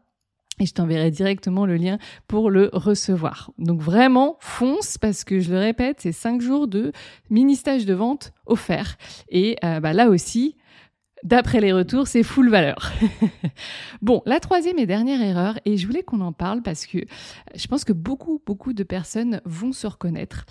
et 0.59 0.65
je 0.65 0.73
t'enverrai 0.73 1.11
directement 1.11 1.65
le 1.65 1.75
lien 1.75 1.97
pour 2.27 2.49
le 2.49 2.69
recevoir. 2.73 3.51
Donc 3.57 3.81
vraiment, 3.81 4.37
fonce 4.39 4.97
parce 4.97 5.23
que 5.23 5.39
je 5.39 5.51
le 5.51 5.59
répète, 5.59 5.97
c'est 6.01 6.11
cinq 6.11 6.41
jours 6.41 6.67
de 6.67 6.91
mini 7.29 7.55
stage 7.55 7.85
de 7.85 7.93
vente 7.93 8.33
offert. 8.45 8.97
Et 9.29 9.57
euh, 9.63 9.79
bah, 9.79 9.93
là 9.93 10.09
aussi, 10.09 10.55
d'après 11.23 11.61
les 11.61 11.73
retours, 11.73 12.07
c'est 12.07 12.23
full 12.23 12.49
valeur. 12.49 12.91
bon, 14.01 14.21
la 14.25 14.39
troisième 14.39 14.79
et 14.79 14.85
dernière 14.85 15.21
erreur, 15.21 15.59
et 15.65 15.77
je 15.77 15.85
voulais 15.85 16.03
qu'on 16.03 16.21
en 16.21 16.33
parle 16.33 16.61
parce 16.61 16.85
que 16.85 16.99
je 17.55 17.67
pense 17.67 17.83
que 17.83 17.93
beaucoup, 17.93 18.41
beaucoup 18.45 18.73
de 18.73 18.83
personnes 18.83 19.41
vont 19.45 19.71
se 19.71 19.87
reconnaître. 19.87 20.45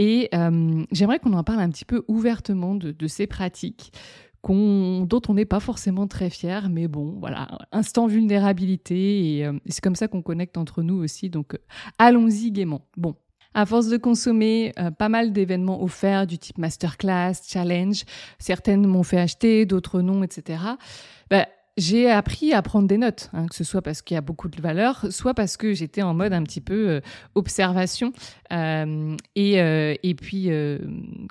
Et 0.00 0.28
euh, 0.32 0.84
j'aimerais 0.92 1.18
qu'on 1.18 1.32
en 1.32 1.42
parle 1.42 1.60
un 1.60 1.70
petit 1.70 1.84
peu 1.84 2.04
ouvertement 2.06 2.76
de 2.76 3.06
ces 3.08 3.26
pratiques 3.26 3.92
dont 4.46 5.20
on 5.28 5.34
n'est 5.34 5.44
pas 5.44 5.60
forcément 5.60 6.06
très 6.06 6.30
fier, 6.30 6.68
mais 6.70 6.88
bon, 6.88 7.16
voilà, 7.18 7.48
instant 7.72 8.06
vulnérabilité, 8.06 9.36
et, 9.36 9.46
euh, 9.46 9.52
c'est 9.66 9.82
comme 9.82 9.96
ça 9.96 10.08
qu'on 10.08 10.22
connecte 10.22 10.56
entre 10.56 10.82
nous 10.82 10.96
aussi, 10.96 11.28
donc 11.28 11.54
euh, 11.54 11.58
allons-y 11.98 12.50
gaiement. 12.50 12.82
Bon, 12.96 13.14
à 13.54 13.66
force 13.66 13.88
de 13.88 13.96
consommer 13.96 14.72
euh, 14.78 14.90
pas 14.90 15.08
mal 15.08 15.32
d'événements 15.32 15.82
offerts 15.82 16.26
du 16.26 16.38
type 16.38 16.58
masterclass, 16.58 17.34
challenge, 17.46 18.04
certaines 18.38 18.86
m'ont 18.86 19.02
fait 19.02 19.18
acheter, 19.18 19.66
d'autres 19.66 20.00
non, 20.00 20.22
etc. 20.22 20.62
j'ai 21.78 22.10
appris 22.10 22.52
à 22.52 22.60
prendre 22.60 22.88
des 22.88 22.98
notes, 22.98 23.30
hein, 23.32 23.46
que 23.46 23.54
ce 23.54 23.62
soit 23.62 23.82
parce 23.82 24.02
qu'il 24.02 24.16
y 24.16 24.18
a 24.18 24.20
beaucoup 24.20 24.48
de 24.48 24.60
valeur, 24.60 25.06
soit 25.10 25.32
parce 25.32 25.56
que 25.56 25.72
j'étais 25.72 26.02
en 26.02 26.12
mode 26.12 26.32
un 26.32 26.42
petit 26.42 26.60
peu 26.60 26.88
euh, 26.88 27.00
observation 27.36 28.12
euh, 28.52 29.16
et, 29.36 29.60
euh, 29.60 29.94
et 30.02 30.14
puis, 30.14 30.50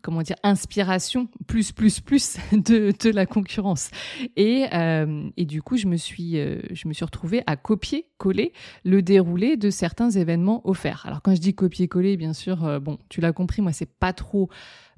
comment 0.01 0.21
dire, 0.21 0.37
inspiration, 0.43 1.27
plus, 1.47 1.71
plus, 1.73 1.99
plus 1.99 2.37
de, 2.53 2.93
de 2.97 3.11
la 3.11 3.25
concurrence. 3.25 3.91
Et, 4.37 4.65
et 5.35 5.45
du 5.45 5.61
coup, 5.61 5.75
je 5.75 5.87
me 5.87 5.97
suis, 5.97 6.33
je 6.33 6.87
me 6.87 6.93
suis 6.93 7.03
retrouvée 7.03 7.43
à 7.45 7.57
copier-coller 7.57 8.53
le 8.85 9.01
déroulé 9.01 9.57
de 9.57 9.69
certains 9.69 10.09
événements 10.09 10.61
offerts. 10.67 11.03
Alors, 11.05 11.21
quand 11.21 11.35
je 11.35 11.41
dis 11.41 11.53
copier-coller, 11.53 12.15
bien 12.15 12.33
sûr, 12.33 12.79
bon, 12.79 12.97
tu 13.09 13.19
l'as 13.19 13.33
compris, 13.33 13.61
moi, 13.61 13.73
c'est 13.73 13.89
pas 13.89 14.13
trop 14.13 14.49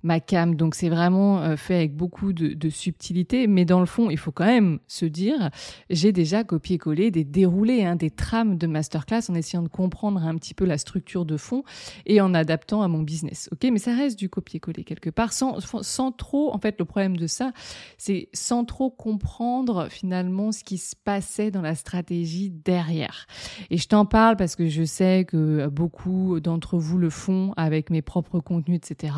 ma 0.03 0.19
cam. 0.19 0.55
Donc 0.55 0.75
c'est 0.75 0.89
vraiment 0.89 1.41
euh, 1.41 1.55
fait 1.55 1.75
avec 1.75 1.95
beaucoup 1.95 2.33
de, 2.33 2.69
subtilité, 2.69 3.47
mais 3.47 3.65
dans 3.65 3.79
le 3.79 3.85
fond, 3.85 4.09
il 4.09 4.17
faut 4.17 4.31
quand 4.31 4.45
même 4.45 4.79
se 4.87 5.05
dire, 5.05 5.49
j'ai 5.89 6.11
déjà 6.11 6.43
copié-collé 6.43 7.09
des 7.09 7.23
déroulés, 7.23 7.83
hein, 7.83 7.95
des 7.95 8.11
trames 8.11 8.57
de 8.57 8.67
masterclass 8.67 9.21
en 9.29 9.33
essayant 9.33 9.63
de 9.63 9.69
comprendre 9.69 10.21
un 10.21 10.35
petit 10.35 10.53
peu 10.53 10.65
la 10.65 10.77
structure 10.77 11.25
de 11.25 11.35
fond 11.35 11.63
et 12.05 12.21
en 12.21 12.33
adaptant 12.33 12.81
à 12.81 12.87
mon 12.87 13.01
business. 13.01 13.49
Ok, 13.51 13.67
mais 13.71 13.79
ça 13.79 13.95
reste 13.95 14.19
du 14.19 14.29
copier-coller 14.29 14.83
quelque 14.83 15.09
part, 15.09 15.33
sans, 15.33 15.57
sans 15.81 16.11
trop. 16.11 16.53
En 16.53 16.59
fait, 16.59 16.75
le 16.79 16.85
problème 16.85 17.17
de 17.17 17.27
ça, 17.27 17.51
c'est 17.97 18.29
sans 18.33 18.65
trop 18.65 18.91
comprendre 18.91 19.87
finalement 19.89 20.51
ce 20.51 20.63
qui 20.63 20.77
se 20.77 20.95
passait 20.95 21.51
dans 21.51 21.61
la 21.61 21.75
stratégie 21.75 22.49
derrière. 22.49 23.25
Et 23.69 23.77
je 23.77 23.87
t'en 23.87 24.05
parle 24.05 24.35
parce 24.35 24.55
que 24.55 24.67
je 24.67 24.83
sais 24.83 25.25
que 25.25 25.67
beaucoup 25.67 26.39
d'entre 26.39 26.77
vous 26.77 26.97
le 26.97 27.09
font 27.09 27.53
avec 27.57 27.89
mes 27.89 28.01
propres 28.01 28.39
contenus, 28.39 28.77
etc. 28.77 29.13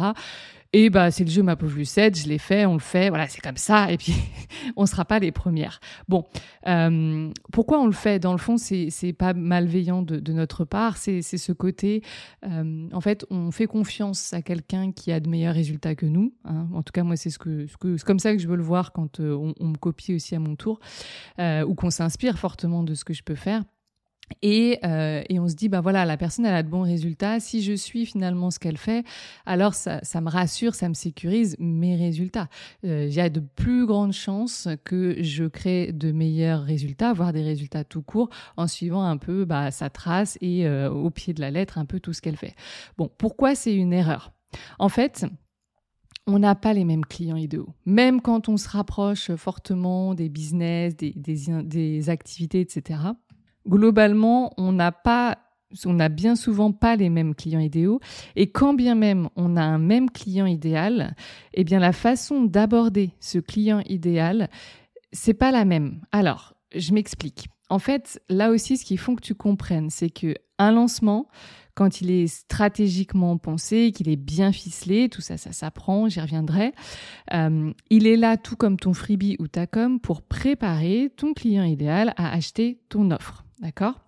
Et 0.73 0.89
bah, 0.89 1.11
c'est 1.11 1.25
le 1.25 1.29
jeu 1.29 1.43
ma 1.43 1.57
pauvre 1.57 1.75
Lucette, 1.75 2.17
je 2.17 2.29
l'ai 2.29 2.37
fait, 2.37 2.65
on 2.65 2.75
le 2.75 2.79
fait, 2.79 3.09
voilà, 3.09 3.27
c'est 3.27 3.41
comme 3.41 3.57
ça, 3.57 3.91
et 3.91 3.97
puis 3.97 4.13
on 4.77 4.83
ne 4.83 4.87
sera 4.87 5.03
pas 5.03 5.19
les 5.19 5.33
premières. 5.33 5.81
Bon, 6.07 6.25
euh, 6.65 7.29
pourquoi 7.51 7.81
on 7.81 7.87
le 7.87 7.91
fait? 7.91 8.19
Dans 8.19 8.31
le 8.31 8.37
fond, 8.37 8.55
c'est 8.57 9.13
pas 9.13 9.33
malveillant 9.33 10.01
de, 10.01 10.31
notre 10.31 10.63
part, 10.63 10.95
c'est 10.95 11.21
ce 11.21 11.51
côté, 11.51 12.03
euh, 12.45 12.87
en 12.93 13.01
fait, 13.01 13.25
on 13.29 13.51
fait 13.51 13.67
confiance 13.67 14.31
à 14.33 14.41
quelqu'un 14.41 14.93
qui 14.93 15.11
a 15.11 15.19
de 15.19 15.27
meilleurs 15.27 15.55
résultats 15.55 15.95
que 15.95 16.05
nous. 16.05 16.33
Hein. 16.45 16.67
En 16.73 16.83
tout 16.83 16.93
cas, 16.93 17.03
moi, 17.03 17.17
c'est 17.17 17.31
ce 17.31 17.39
que, 17.39 17.67
ce 17.67 17.75
que, 17.75 18.01
comme 18.05 18.19
ça 18.19 18.31
que 18.31 18.39
je 18.39 18.47
veux 18.47 18.55
le 18.55 18.63
voir 18.63 18.93
quand 18.93 19.19
euh, 19.19 19.33
on, 19.33 19.53
on, 19.59 19.67
me 19.67 19.77
copie 19.77 20.13
aussi 20.13 20.35
à 20.35 20.39
mon 20.39 20.55
tour, 20.55 20.79
euh, 21.39 21.65
ou 21.65 21.75
qu'on 21.75 21.89
s'inspire 21.89 22.39
fortement 22.39 22.83
de 22.83 22.93
ce 22.93 23.03
que 23.03 23.13
je 23.13 23.23
peux 23.23 23.35
faire. 23.35 23.63
Et, 24.41 24.79
euh, 24.85 25.23
et, 25.29 25.39
on 25.39 25.47
se 25.47 25.55
dit, 25.55 25.69
bah 25.69 25.81
voilà, 25.81 26.05
la 26.05 26.17
personne, 26.17 26.45
elle 26.45 26.55
a 26.55 26.63
de 26.63 26.69
bons 26.69 26.83
résultats. 26.83 27.39
Si 27.39 27.61
je 27.61 27.73
suis 27.73 28.05
finalement 28.05 28.51
ce 28.51 28.59
qu'elle 28.59 28.77
fait, 28.77 29.05
alors 29.45 29.73
ça, 29.73 29.99
ça, 30.03 30.21
me 30.21 30.29
rassure, 30.29 30.75
ça 30.75 30.89
me 30.89 30.93
sécurise 30.93 31.55
mes 31.59 31.95
résultats. 31.95 32.47
Euh, 32.85 33.05
il 33.07 33.13
y 33.13 33.19
a 33.19 33.29
de 33.29 33.39
plus 33.39 33.85
grandes 33.85 34.13
chances 34.13 34.67
que 34.83 35.21
je 35.21 35.45
crée 35.45 35.91
de 35.91 36.11
meilleurs 36.11 36.63
résultats, 36.63 37.13
voire 37.13 37.33
des 37.33 37.43
résultats 37.43 37.83
tout 37.83 38.01
court, 38.01 38.29
en 38.57 38.67
suivant 38.67 39.03
un 39.03 39.17
peu 39.17 39.45
bah, 39.45 39.71
sa 39.71 39.89
trace 39.89 40.37
et 40.41 40.65
euh, 40.65 40.89
au 40.89 41.09
pied 41.09 41.33
de 41.33 41.41
la 41.41 41.51
lettre, 41.51 41.77
un 41.77 41.85
peu 41.85 41.99
tout 41.99 42.13
ce 42.13 42.21
qu'elle 42.21 42.37
fait. 42.37 42.55
Bon, 42.97 43.09
pourquoi 43.17 43.55
c'est 43.55 43.75
une 43.75 43.93
erreur? 43.93 44.31
En 44.79 44.89
fait, 44.89 45.25
on 46.27 46.39
n'a 46.39 46.55
pas 46.55 46.73
les 46.73 46.85
mêmes 46.85 47.05
clients 47.05 47.37
idéaux. 47.37 47.73
Même 47.85 48.21
quand 48.21 48.49
on 48.49 48.57
se 48.57 48.69
rapproche 48.69 49.33
fortement 49.35 50.13
des 50.13 50.29
business, 50.29 50.95
des, 50.95 51.13
des, 51.15 51.63
des 51.63 52.09
activités, 52.09 52.61
etc 52.61 52.99
globalement, 53.67 54.53
on 54.57 54.71
n'a 54.71 54.91
pas 54.91 55.37
on 55.85 55.95
bien 56.09 56.35
souvent 56.35 56.73
pas 56.73 56.97
les 56.97 57.09
mêmes 57.09 57.33
clients 57.33 57.61
idéaux 57.61 58.01
et 58.35 58.51
quand 58.51 58.73
bien 58.73 58.93
même 58.93 59.29
on 59.37 59.55
a 59.55 59.61
un 59.61 59.77
même 59.77 60.09
client 60.09 60.45
idéal, 60.45 61.15
eh 61.53 61.63
bien 61.63 61.79
la 61.79 61.93
façon 61.93 62.43
d'aborder 62.43 63.11
ce 63.21 63.39
client 63.39 63.81
idéal, 63.87 64.49
c'est 65.13 65.33
pas 65.33 65.51
la 65.51 65.63
même. 65.63 66.01
Alors, 66.11 66.55
je 66.75 66.93
m'explique. 66.93 67.47
En 67.69 67.79
fait, 67.79 68.21
là 68.27 68.51
aussi 68.51 68.75
ce 68.75 68.83
qu'il 68.83 68.97
faut 68.97 69.15
que 69.15 69.21
tu 69.21 69.33
comprennes, 69.33 69.89
c'est 69.89 70.09
que 70.09 70.35
un 70.59 70.73
lancement 70.73 71.27
quand 71.73 72.01
il 72.01 72.11
est 72.11 72.27
stratégiquement 72.27 73.37
pensé, 73.37 73.91
qu'il 73.91 74.09
est 74.09 74.17
bien 74.17 74.51
ficelé, 74.51 75.09
tout 75.09 75.21
ça, 75.21 75.37
ça 75.37 75.51
s'apprend, 75.51 76.09
j'y 76.09 76.19
reviendrai. 76.19 76.73
Euh, 77.33 77.71
il 77.89 78.07
est 78.07 78.17
là, 78.17 78.37
tout 78.37 78.55
comme 78.55 78.77
ton 78.77 78.93
freebie 78.93 79.37
ou 79.39 79.47
ta 79.47 79.67
com, 79.67 79.99
pour 79.99 80.21
préparer 80.21 81.11
ton 81.15 81.33
client 81.33 81.63
idéal 81.63 82.13
à 82.17 82.33
acheter 82.33 82.81
ton 82.89 83.09
offre. 83.11 83.45
D'accord? 83.61 83.99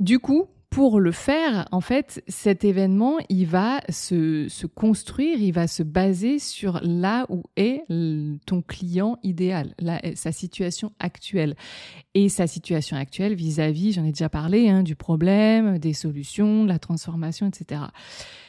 Du 0.00 0.18
coup, 0.18 0.48
pour 0.74 0.98
le 0.98 1.12
faire, 1.12 1.68
en 1.70 1.80
fait, 1.80 2.24
cet 2.26 2.64
événement, 2.64 3.18
il 3.28 3.46
va 3.46 3.80
se, 3.90 4.66
construire, 4.66 5.40
il 5.40 5.52
va 5.52 5.68
se 5.68 5.84
baser 5.84 6.40
sur 6.40 6.80
là 6.82 7.26
où 7.28 7.44
est 7.56 7.84
ton 8.44 8.60
client 8.60 9.16
idéal, 9.22 9.76
sa 10.16 10.32
situation 10.32 10.92
actuelle. 10.98 11.54
Et 12.14 12.28
sa 12.28 12.48
situation 12.48 12.96
actuelle 12.96 13.36
vis-à-vis, 13.36 13.92
j'en 13.92 14.04
ai 14.04 14.10
déjà 14.10 14.28
parlé, 14.28 14.68
hein, 14.68 14.82
du 14.82 14.96
problème, 14.96 15.78
des 15.78 15.92
solutions, 15.92 16.64
de 16.64 16.68
la 16.68 16.80
transformation, 16.80 17.46
etc. 17.46 17.82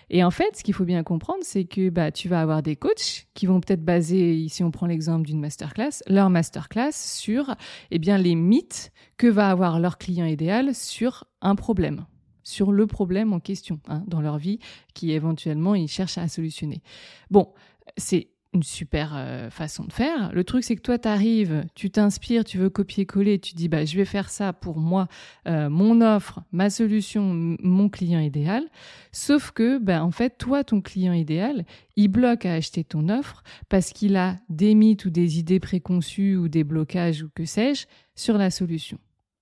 Et 0.09 0.23
en 0.23 0.31
fait, 0.31 0.55
ce 0.55 0.63
qu'il 0.63 0.73
faut 0.73 0.85
bien 0.85 1.03
comprendre, 1.03 1.39
c'est 1.43 1.65
que 1.65 1.89
bah, 1.89 2.11
tu 2.11 2.29
vas 2.29 2.41
avoir 2.41 2.61
des 2.61 2.75
coachs 2.75 3.27
qui 3.33 3.45
vont 3.45 3.59
peut-être 3.59 3.83
baser, 3.83 4.47
si 4.49 4.63
on 4.63 4.71
prend 4.71 4.85
l'exemple 4.85 5.25
d'une 5.25 5.39
masterclass, 5.39 6.03
leur 6.07 6.29
masterclass 6.29 6.91
sur 6.93 7.55
eh 7.91 7.99
bien, 7.99 8.17
les 8.17 8.35
mythes 8.35 8.91
que 9.17 9.27
va 9.27 9.49
avoir 9.49 9.79
leur 9.79 9.97
client 9.97 10.25
idéal 10.25 10.75
sur 10.75 11.25
un 11.41 11.55
problème 11.55 12.05
sur 12.47 12.71
le 12.71 12.85
problème 12.87 13.33
en 13.33 13.39
question 13.39 13.79
hein, 13.87 14.03
dans 14.07 14.21
leur 14.21 14.37
vie 14.37 14.59
qui 14.93 15.11
éventuellement 15.11 15.73
ils 15.75 15.87
cherchent 15.87 16.19
à 16.19 16.27
solutionner. 16.27 16.83
Bon, 17.31 17.51
c'est 17.97 18.29
une 18.55 18.63
super 18.63 19.13
euh, 19.15 19.49
façon 19.49 19.83
de 19.83 19.93
faire. 19.93 20.31
Le 20.33 20.43
truc, 20.43 20.63
c'est 20.63 20.75
que 20.75 20.81
toi, 20.81 20.97
tu 20.97 21.07
arrives, 21.07 21.65
tu 21.75 21.91
t'inspires, 21.91 22.43
tu 22.43 22.57
veux 22.57 22.69
copier-coller, 22.69 23.39
tu 23.39 23.53
dis, 23.53 23.67
bah, 23.67 23.85
je 23.85 23.95
vais 23.95 24.05
faire 24.05 24.29
ça 24.29 24.53
pour 24.53 24.79
moi, 24.79 25.07
euh, 25.47 25.69
mon 25.69 26.01
offre, 26.01 26.41
ma 26.51 26.69
solution, 26.69 27.57
mon 27.61 27.89
client 27.89 28.19
idéal. 28.19 28.63
Sauf 29.11 29.51
que, 29.51 29.77
bah, 29.77 30.03
en 30.03 30.11
fait, 30.11 30.37
toi, 30.37 30.63
ton 30.63 30.81
client 30.81 31.13
idéal, 31.13 31.65
il 31.95 32.07
bloque 32.07 32.45
à 32.45 32.53
acheter 32.53 32.83
ton 32.83 33.09
offre 33.09 33.43
parce 33.69 33.91
qu'il 33.91 34.15
a 34.15 34.37
des 34.49 34.73
mythes 34.73 35.05
ou 35.05 35.09
des 35.09 35.37
idées 35.37 35.59
préconçues 35.59 36.35
ou 36.35 36.47
des 36.47 36.63
blocages 36.63 37.23
ou 37.23 37.29
que 37.35 37.45
sais-je 37.45 37.85
sur 38.15 38.37
la 38.37 38.49
solution, 38.49 38.97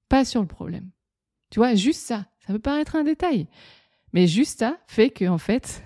pas 0.10 0.26
sur 0.26 0.42
le 0.42 0.48
problème. 0.48 0.90
Tu 1.52 1.60
vois, 1.60 1.76
juste 1.76 2.02
ça, 2.02 2.26
ça 2.46 2.54
peut 2.54 2.60
paraître 2.60 2.96
un 2.96 3.04
détail, 3.04 3.48
mais 4.12 4.28
juste 4.28 4.60
ça 4.60 4.78
fait 4.88 5.12
que, 5.12 5.26
en 5.26 5.38
fait, 5.38 5.84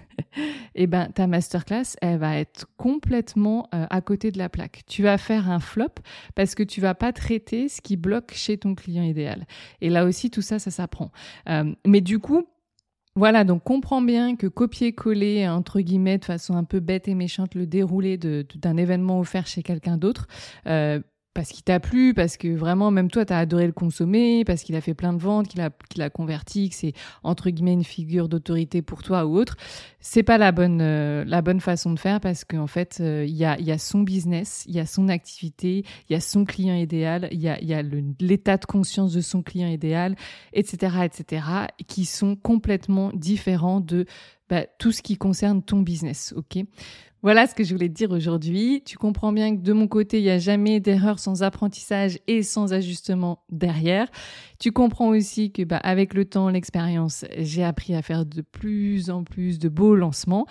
eh 0.76 0.88
ben, 0.88 1.10
ta 1.14 1.28
masterclass, 1.28 1.96
elle 2.02 2.20
va 2.20 2.38
être 2.38 2.68
complètement 2.78 3.68
euh, 3.74 3.86
à 3.90 4.02
côté 4.02 4.32
de 4.32 4.38
la 4.38 4.50
plaque. 4.50 4.84
Tu 4.88 5.04
vas 5.04 5.18
faire 5.18 5.50
un 5.50 5.60
flop 5.60 5.96
parce 6.36 6.56
que 6.56 6.64
tu 6.64 6.82
vas 6.82 6.96
pas 6.96 7.14
traiter 7.14 7.70
ce 7.70 7.82
qui 7.82 7.98
bloque 7.98 8.34
chez 8.34 8.58
ton 8.58 8.76
client 8.76 9.04
idéal. 9.04 9.46
Et 9.82 9.90
là 9.90 10.06
aussi, 10.06 10.30
tout 10.30 10.42
ça, 10.42 10.60
ça 10.60 10.72
s'apprend. 10.72 11.12
Euh, 11.50 11.74
mais 11.86 12.02
du 12.02 12.20
coup, 12.20 12.46
voilà, 13.18 13.44
donc 13.44 13.64
comprends 13.64 14.02
bien 14.02 14.36
que 14.36 14.46
copier-coller, 14.46 15.48
entre 15.48 15.82
guillemets, 15.82 16.20
de 16.20 16.26
façon 16.26 16.54
un 16.56 16.64
peu 16.64 16.80
bête 16.80 17.08
et 17.08 17.16
méchante, 17.16 17.56
le 17.56 17.66
déroulé 17.66 18.18
d'un 18.18 18.78
événement 18.78 19.20
offert 19.20 19.48
chez 19.48 19.64
quelqu'un 19.64 19.98
d'autre, 19.98 20.28
euh, 20.68 21.00
parce 21.38 21.50
qu'il 21.50 21.64
t'a 21.64 21.80
plu, 21.80 22.16
parce 22.16 22.36
que 22.36 22.48
vraiment, 22.48 22.90
même 22.90 23.12
toi, 23.12 23.24
tu 23.24 23.32
as 23.32 23.38
adoré 23.38 23.68
le 23.68 23.72
consommer, 23.72 24.44
parce 24.44 24.64
qu'il 24.64 24.76
a 24.76 24.82
fait 24.82 24.96
plein 24.96 25.14
de 25.14 25.20
ventes, 25.20 25.48
qu'il 25.48 25.62
a, 25.62 25.70
qu'il 25.88 26.02
a 26.02 26.10
converti, 26.10 26.70
que 26.70 26.76
c'est 26.76 26.94
entre 27.22 27.52
guillemets 27.52 27.74
une 27.74 27.84
figure 27.84 28.28
d'autorité 28.28 28.82
pour 28.82 29.04
toi 29.04 29.24
ou 29.28 29.38
autre, 29.38 29.56
c'est 30.00 30.24
pas 30.24 30.40
la 30.40 30.52
bonne, 30.52 30.80
euh, 30.82 31.24
la 31.28 31.44
bonne 31.44 31.60
façon 31.62 31.94
de 31.94 32.00
faire 32.00 32.20
parce 32.22 32.44
qu'en 32.44 32.66
fait, 32.66 32.98
euh, 33.02 33.24
il 33.28 33.36
y, 33.36 33.46
a, 33.46 33.60
y 33.60 33.72
a 33.72 33.78
son 33.78 34.00
business, 34.00 34.64
il 34.68 34.74
y 34.74 34.80
a 34.80 34.88
son 34.88 35.10
activité, 35.10 35.86
il 36.10 36.14
y 36.14 36.16
a 36.16 36.22
son 36.22 36.44
client 36.44 36.74
idéal, 36.74 37.28
il 37.32 37.40
y 37.40 37.50
a, 37.50 37.64
y 37.64 37.76
a 37.76 37.84
l'état 38.20 38.58
de 38.58 38.66
conscience 38.66 39.14
de 39.14 39.22
son 39.22 39.44
client 39.44 39.68
idéal, 39.68 40.16
etc., 40.54 41.04
etc., 41.04 41.46
qui 41.86 42.06
sont 42.06 42.36
complètement 42.36 43.12
différents 43.14 43.80
de 43.80 44.08
bah, 44.50 44.66
tout 44.78 44.92
ce 44.92 45.02
qui 45.02 45.18
concerne 45.18 45.62
ton 45.62 45.82
business, 45.82 46.34
ok? 46.36 46.64
Voilà 47.24 47.48
ce 47.48 47.56
que 47.56 47.64
je 47.64 47.74
voulais 47.74 47.90
te 47.90 47.96
dire 47.96 48.12
aujourd'hui. 48.12 48.84
Tu 48.86 48.96
comprends 48.96 49.34
bien 49.34 49.56
que 49.58 49.62
de 49.62 49.74
mon 49.74 49.88
côté, 49.88 50.20
il 50.20 50.24
n'y 50.24 50.30
a 50.30 50.38
jamais 50.38 50.80
d'erreur 50.80 51.18
sans 51.18 51.42
apprentissage 51.42 52.20
et 52.28 52.44
sans 52.44 52.74
ajustement 52.74 53.44
derrière. 53.50 54.08
Tu 54.60 54.72
comprends 54.72 55.10
aussi 55.10 55.52
que 55.52 55.64
bah, 55.64 55.78
avec 55.78 56.14
le 56.14 56.26
temps, 56.26 56.50
l'expérience, 56.50 57.26
j'ai 57.38 57.64
appris 57.64 57.96
à 57.96 58.04
faire 58.04 58.26
de 58.26 58.42
plus 58.42 59.10
en 59.10 59.24
plus 59.24 59.58
de 59.58 59.68
beaux 59.68 59.96
lancements. 59.96 60.46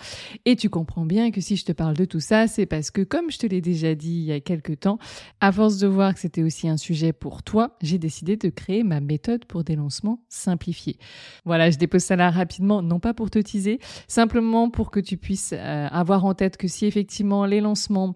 Et 0.45 0.57
tu 0.57 0.69
comprends 0.69 1.05
bien 1.05 1.31
que 1.31 1.39
si 1.39 1.55
je 1.55 1.63
te 1.63 1.71
parle 1.71 1.95
de 1.95 2.05
tout 2.05 2.19
ça, 2.19 2.47
c'est 2.47 2.65
parce 2.65 2.91
que 2.91 3.01
comme 3.01 3.31
je 3.31 3.39
te 3.39 3.47
l'ai 3.47 3.61
déjà 3.61 3.95
dit 3.95 4.15
il 4.15 4.23
y 4.23 4.31
a 4.33 4.39
quelques 4.41 4.81
temps, 4.81 4.99
à 5.39 5.53
force 5.53 5.77
de 5.77 5.87
voir 5.87 6.13
que 6.13 6.19
c'était 6.19 6.43
aussi 6.43 6.67
un 6.67 6.77
sujet 6.77 7.13
pour 7.13 7.43
toi, 7.43 7.77
j'ai 7.81 7.97
décidé 7.97 8.35
de 8.35 8.49
créer 8.49 8.83
ma 8.83 8.99
méthode 8.99 9.45
pour 9.45 9.63
des 9.63 9.75
lancements 9.75 10.21
simplifiés. 10.27 10.97
Voilà, 11.45 11.69
je 11.69 11.77
dépose 11.77 12.03
ça 12.03 12.17
là 12.17 12.29
rapidement, 12.29 12.81
non 12.81 12.99
pas 12.99 13.13
pour 13.13 13.29
te 13.29 13.39
teaser, 13.39 13.79
simplement 14.07 14.69
pour 14.69 14.91
que 14.91 14.99
tu 14.99 15.17
puisses 15.17 15.53
euh, 15.53 15.87
avoir 15.89 16.25
en 16.25 16.33
tête 16.33 16.57
que 16.57 16.67
si 16.67 16.85
effectivement 16.85 17.45
les 17.45 17.61
lancements 17.61 18.15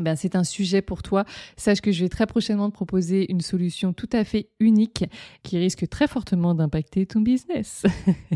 ben, 0.00 0.16
c'est 0.16 0.36
un 0.36 0.44
sujet 0.44 0.82
pour 0.82 1.02
toi. 1.02 1.24
Sache 1.56 1.80
que 1.80 1.92
je 1.92 2.02
vais 2.02 2.08
très 2.08 2.26
prochainement 2.26 2.70
te 2.70 2.74
proposer 2.74 3.30
une 3.30 3.40
solution 3.40 3.92
tout 3.92 4.08
à 4.12 4.24
fait 4.24 4.48
unique 4.60 5.04
qui 5.42 5.58
risque 5.58 5.88
très 5.88 6.06
fortement 6.06 6.54
d'impacter 6.54 7.06
ton 7.06 7.20
business. 7.20 7.84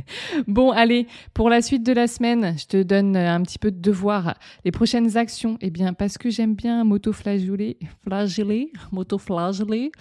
bon, 0.47 0.71
allez, 0.71 1.07
pour 1.35 1.51
la 1.51 1.63
suite 1.63 1.85
de 1.85 1.93
la 1.93 2.07
semaine, 2.07 2.55
je 2.59 2.67
te 2.67 2.83
donne 2.83 3.17
un 3.17 3.43
petit 3.43 3.59
peu 3.59 3.71
de 3.71 3.81
devoir. 3.81 4.35
Les 4.65 4.73
prochaines 4.73 5.17
actions, 5.17 5.59
eh 5.61 5.71
bien, 5.71 5.93
parce 5.93 6.19
que 6.19 6.31
j'aime 6.31 6.55
bien 6.55 6.85
m'auto-flageller, 6.85 7.79
flageller, 8.05 8.73
m'auto-flageller. 8.91 9.93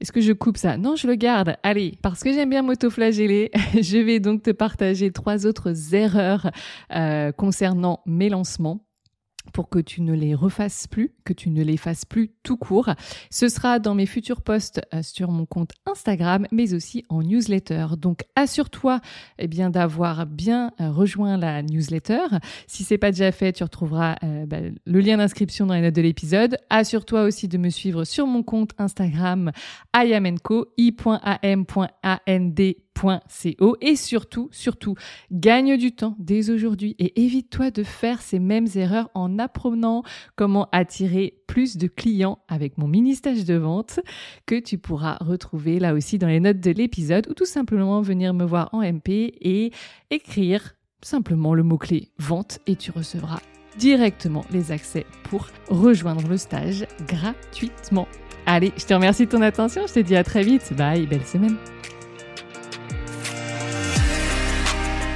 Est-ce 0.00 0.12
que 0.12 0.20
je 0.20 0.32
coupe 0.32 0.56
ça? 0.56 0.76
Non, 0.76 0.94
je 0.94 1.06
le 1.06 1.14
garde. 1.14 1.56
Allez, 1.62 1.94
parce 2.02 2.22
que 2.22 2.32
j'aime 2.32 2.50
bien 2.50 2.62
m'auto-flageller, 2.62 3.50
je 3.74 3.98
vais 3.98 4.20
donc 4.20 4.42
te 4.42 4.50
partager 4.50 5.10
trois 5.10 5.46
autres 5.46 5.94
erreurs 5.94 6.50
euh, 6.94 7.32
concernant 7.32 8.00
mes 8.06 8.28
lancements 8.28 8.87
pour 9.52 9.68
que 9.68 9.78
tu 9.78 10.02
ne 10.02 10.12
les 10.12 10.34
refasses 10.34 10.86
plus, 10.86 11.12
que 11.24 11.32
tu 11.32 11.50
ne 11.50 11.62
les 11.62 11.76
fasses 11.76 12.04
plus 12.04 12.30
tout 12.42 12.56
court. 12.56 12.90
Ce 13.30 13.48
sera 13.48 13.78
dans 13.78 13.94
mes 13.94 14.06
futurs 14.06 14.42
posts 14.42 14.80
euh, 14.94 15.02
sur 15.02 15.30
mon 15.30 15.46
compte 15.46 15.72
Instagram, 15.86 16.46
mais 16.52 16.74
aussi 16.74 17.04
en 17.08 17.22
newsletter. 17.22 17.86
Donc 17.98 18.24
assure-toi 18.36 19.00
eh 19.38 19.48
bien 19.48 19.70
d'avoir 19.70 20.26
bien 20.26 20.72
euh, 20.80 20.90
rejoint 20.90 21.36
la 21.36 21.62
newsletter. 21.62 22.26
Si 22.66 22.84
c'est 22.84 22.98
pas 22.98 23.10
déjà 23.10 23.32
fait, 23.32 23.52
tu 23.52 23.62
retrouveras 23.62 24.16
euh, 24.22 24.46
bah, 24.46 24.58
le 24.84 25.00
lien 25.00 25.16
d'inscription 25.18 25.66
dans 25.66 25.74
les 25.74 25.82
notes 25.82 25.94
de 25.94 26.02
l'épisode. 26.02 26.56
Assure-toi 26.70 27.22
aussi 27.22 27.48
de 27.48 27.58
me 27.58 27.70
suivre 27.70 28.04
sur 28.04 28.26
mon 28.26 28.42
compte 28.42 28.70
Instagram 28.78 29.52
iamenco 29.94 30.66
i.am.and 30.76 32.48
et 33.80 33.96
surtout, 33.96 34.48
surtout, 34.52 34.94
gagne 35.30 35.76
du 35.76 35.92
temps 35.92 36.16
dès 36.18 36.50
aujourd'hui 36.50 36.96
et 36.98 37.24
évite-toi 37.24 37.70
de 37.70 37.82
faire 37.82 38.20
ces 38.20 38.38
mêmes 38.38 38.66
erreurs 38.74 39.10
en 39.14 39.38
apprenant 39.38 40.02
comment 40.36 40.68
attirer 40.72 41.34
plus 41.46 41.76
de 41.76 41.86
clients 41.86 42.38
avec 42.48 42.78
mon 42.78 42.88
mini 42.88 43.14
stage 43.14 43.44
de 43.44 43.54
vente 43.54 44.00
que 44.46 44.58
tu 44.58 44.78
pourras 44.78 45.16
retrouver 45.20 45.78
là 45.78 45.94
aussi 45.94 46.18
dans 46.18 46.28
les 46.28 46.40
notes 46.40 46.60
de 46.60 46.70
l'épisode 46.70 47.26
ou 47.30 47.34
tout 47.34 47.46
simplement 47.46 48.00
venir 48.00 48.34
me 48.34 48.44
voir 48.44 48.68
en 48.72 48.80
MP 48.80 49.08
et 49.40 49.72
écrire 50.10 50.74
simplement 51.02 51.54
le 51.54 51.62
mot-clé 51.62 52.10
vente 52.18 52.58
et 52.66 52.76
tu 52.76 52.90
recevras 52.90 53.40
directement 53.78 54.44
les 54.50 54.72
accès 54.72 55.06
pour 55.24 55.46
rejoindre 55.68 56.28
le 56.28 56.36
stage 56.36 56.86
gratuitement. 57.06 58.08
Allez, 58.46 58.72
je 58.76 58.84
te 58.84 58.94
remercie 58.94 59.26
de 59.26 59.30
ton 59.30 59.42
attention, 59.42 59.86
je 59.86 59.94
te 59.94 60.00
dis 60.00 60.16
à 60.16 60.24
très 60.24 60.42
vite. 60.42 60.72
Bye, 60.76 61.06
belle 61.06 61.24
semaine. 61.24 61.56